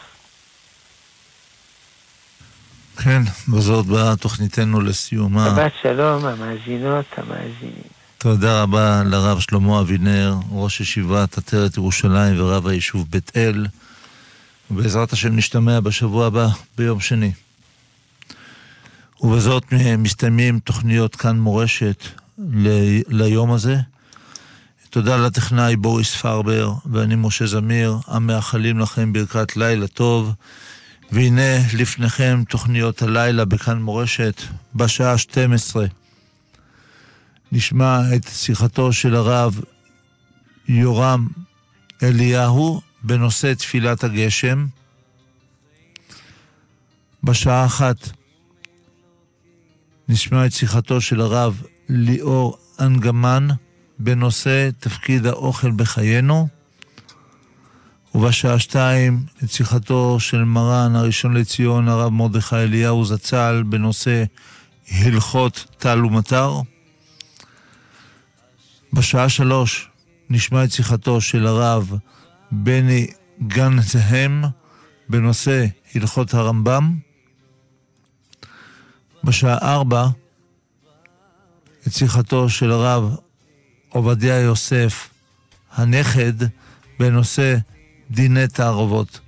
כן, 3.04 3.22
בזאת 3.48 3.86
באה 3.86 4.16
תוכניתנו 4.16 4.82
לסיומה. 4.82 5.50
שבת 5.56 5.74
שלום, 5.82 6.26
המאזינות, 6.26 7.06
המאזינים. 7.18 8.01
תודה 8.22 8.62
רבה 8.62 9.04
לרב 9.04 9.40
שלמה 9.40 9.80
אבינר, 9.82 10.36
ראש 10.52 10.80
ישיבת 10.82 11.38
עטרת 11.38 11.78
ירושלים 11.78 12.40
ורב 12.40 12.68
היישוב 12.68 13.08
בית 13.10 13.32
אל. 13.36 13.68
ובעזרת 14.72 15.14
השם 15.14 15.36
נשתמע 15.36 15.80
בשבוע 15.80 16.28
הבא, 16.28 16.48
ביום 16.78 17.00
שני. 17.00 17.32
ובזאת 19.22 19.64
מסתיימים 19.98 20.60
תוכניות 20.60 21.16
כאן 21.16 21.40
מורשת 21.40 22.04
ל- 22.38 23.02
ליום 23.08 23.52
הזה. 23.52 23.78
תודה 24.90 25.18
לטכנאי 25.18 25.76
בוריס 25.76 26.16
פרבר 26.16 26.74
ואני 26.92 27.16
משה 27.16 27.46
זמיר, 27.46 27.98
המאחלים 28.08 28.80
לכם 28.80 29.14
ברכת 29.14 29.58
לילה 29.58 29.88
טוב. 29.88 30.34
והנה 31.12 31.58
לפניכם 31.74 32.44
תוכניות 32.50 33.02
הלילה 33.02 33.46
בכאן 33.46 33.82
מורשת 33.82 34.42
בשעה 34.76 35.18
12. 35.18 35.86
נשמע 37.52 38.00
את 38.16 38.28
שיחתו 38.28 38.94
של 38.94 39.16
הרב 39.16 39.62
יורם 40.68 41.28
אליהו 42.04 42.82
בנושא 43.04 43.54
תפילת 43.54 44.04
הגשם. 44.04 44.68
בשעה 47.24 47.66
אחת 47.66 48.10
נשמע 50.10 50.46
את 50.46 50.52
שיחתו 50.52 51.02
של 51.02 51.22
הרב 51.22 51.62
ליאור 51.90 52.58
אנגמן 52.80 53.48
בנושא 54.00 54.70
תפקיד 54.80 55.26
האוכל 55.26 55.72
בחיינו. 55.72 56.48
ובשעה 58.16 58.60
שתיים 58.60 59.24
את 59.44 59.52
שיחתו 59.52 60.20
של 60.20 60.44
מרן 60.44 60.96
הראשון 60.96 61.34
לציון, 61.34 61.88
הרב 61.88 62.14
מרדכי 62.14 62.56
אליהו 62.56 63.06
זצ"ל, 63.06 63.64
בנושא 63.70 64.24
הלכות 64.92 65.66
טל 65.78 66.06
ומטר. 66.06 66.62
בשעה 68.94 69.30
שלוש 69.30 69.90
נשמע 70.30 70.64
את 70.64 70.72
שיחתו 70.72 71.22
של 71.22 71.48
הרב 71.48 71.94
בני 72.52 73.08
גנזהם 73.48 74.44
בנושא 75.10 75.66
הלכות 75.96 76.34
הרמב"ם. 76.34 76.98
בשעה 79.24 79.58
ארבע 79.58 80.08
את 81.88 81.94
שיחתו 81.94 82.50
של 82.50 82.72
הרב 82.72 83.16
עובדיה 83.90 84.40
יוסף 84.40 85.10
הנכד 85.74 86.34
בנושא 87.00 87.56
דיני 88.12 88.48
תערובות. 88.48 89.20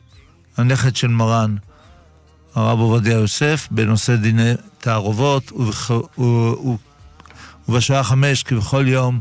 הנכד 0.58 0.96
של 0.96 1.08
מרן, 1.08 1.56
הרב 2.56 2.80
עובדיה 2.80 3.14
יוסף, 3.14 3.68
בנושא 3.72 4.16
דיני 4.16 4.52
תערובות, 4.78 5.52
ובשעה 7.68 8.04
חמש, 8.04 8.44
כבכל 8.44 8.88
יום, 8.88 9.20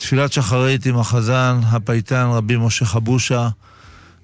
תפילת 0.00 0.32
שחרית 0.32 0.86
עם 0.86 0.98
החזן, 0.98 1.60
הפייטן, 1.64 2.26
רבי 2.32 2.56
משה 2.56 2.84
חבושה. 2.84 3.48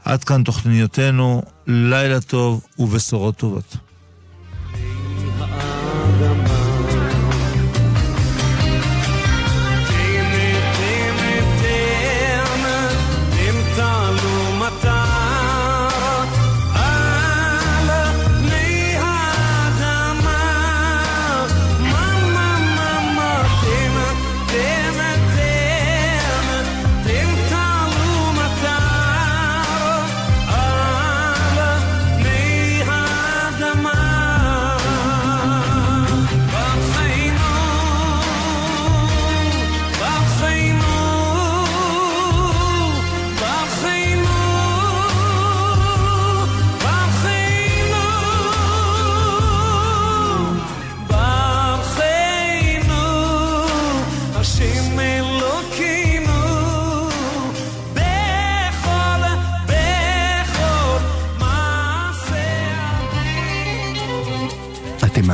עד 0.04 0.24
כאן 0.24 0.42
תוכניותינו, 0.42 1.42
לילה 1.66 2.20
טוב 2.20 2.66
ובשורות 2.78 3.36
טובות. 3.36 3.76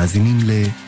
מאזינים 0.03 0.38
מורשת. 0.40 0.82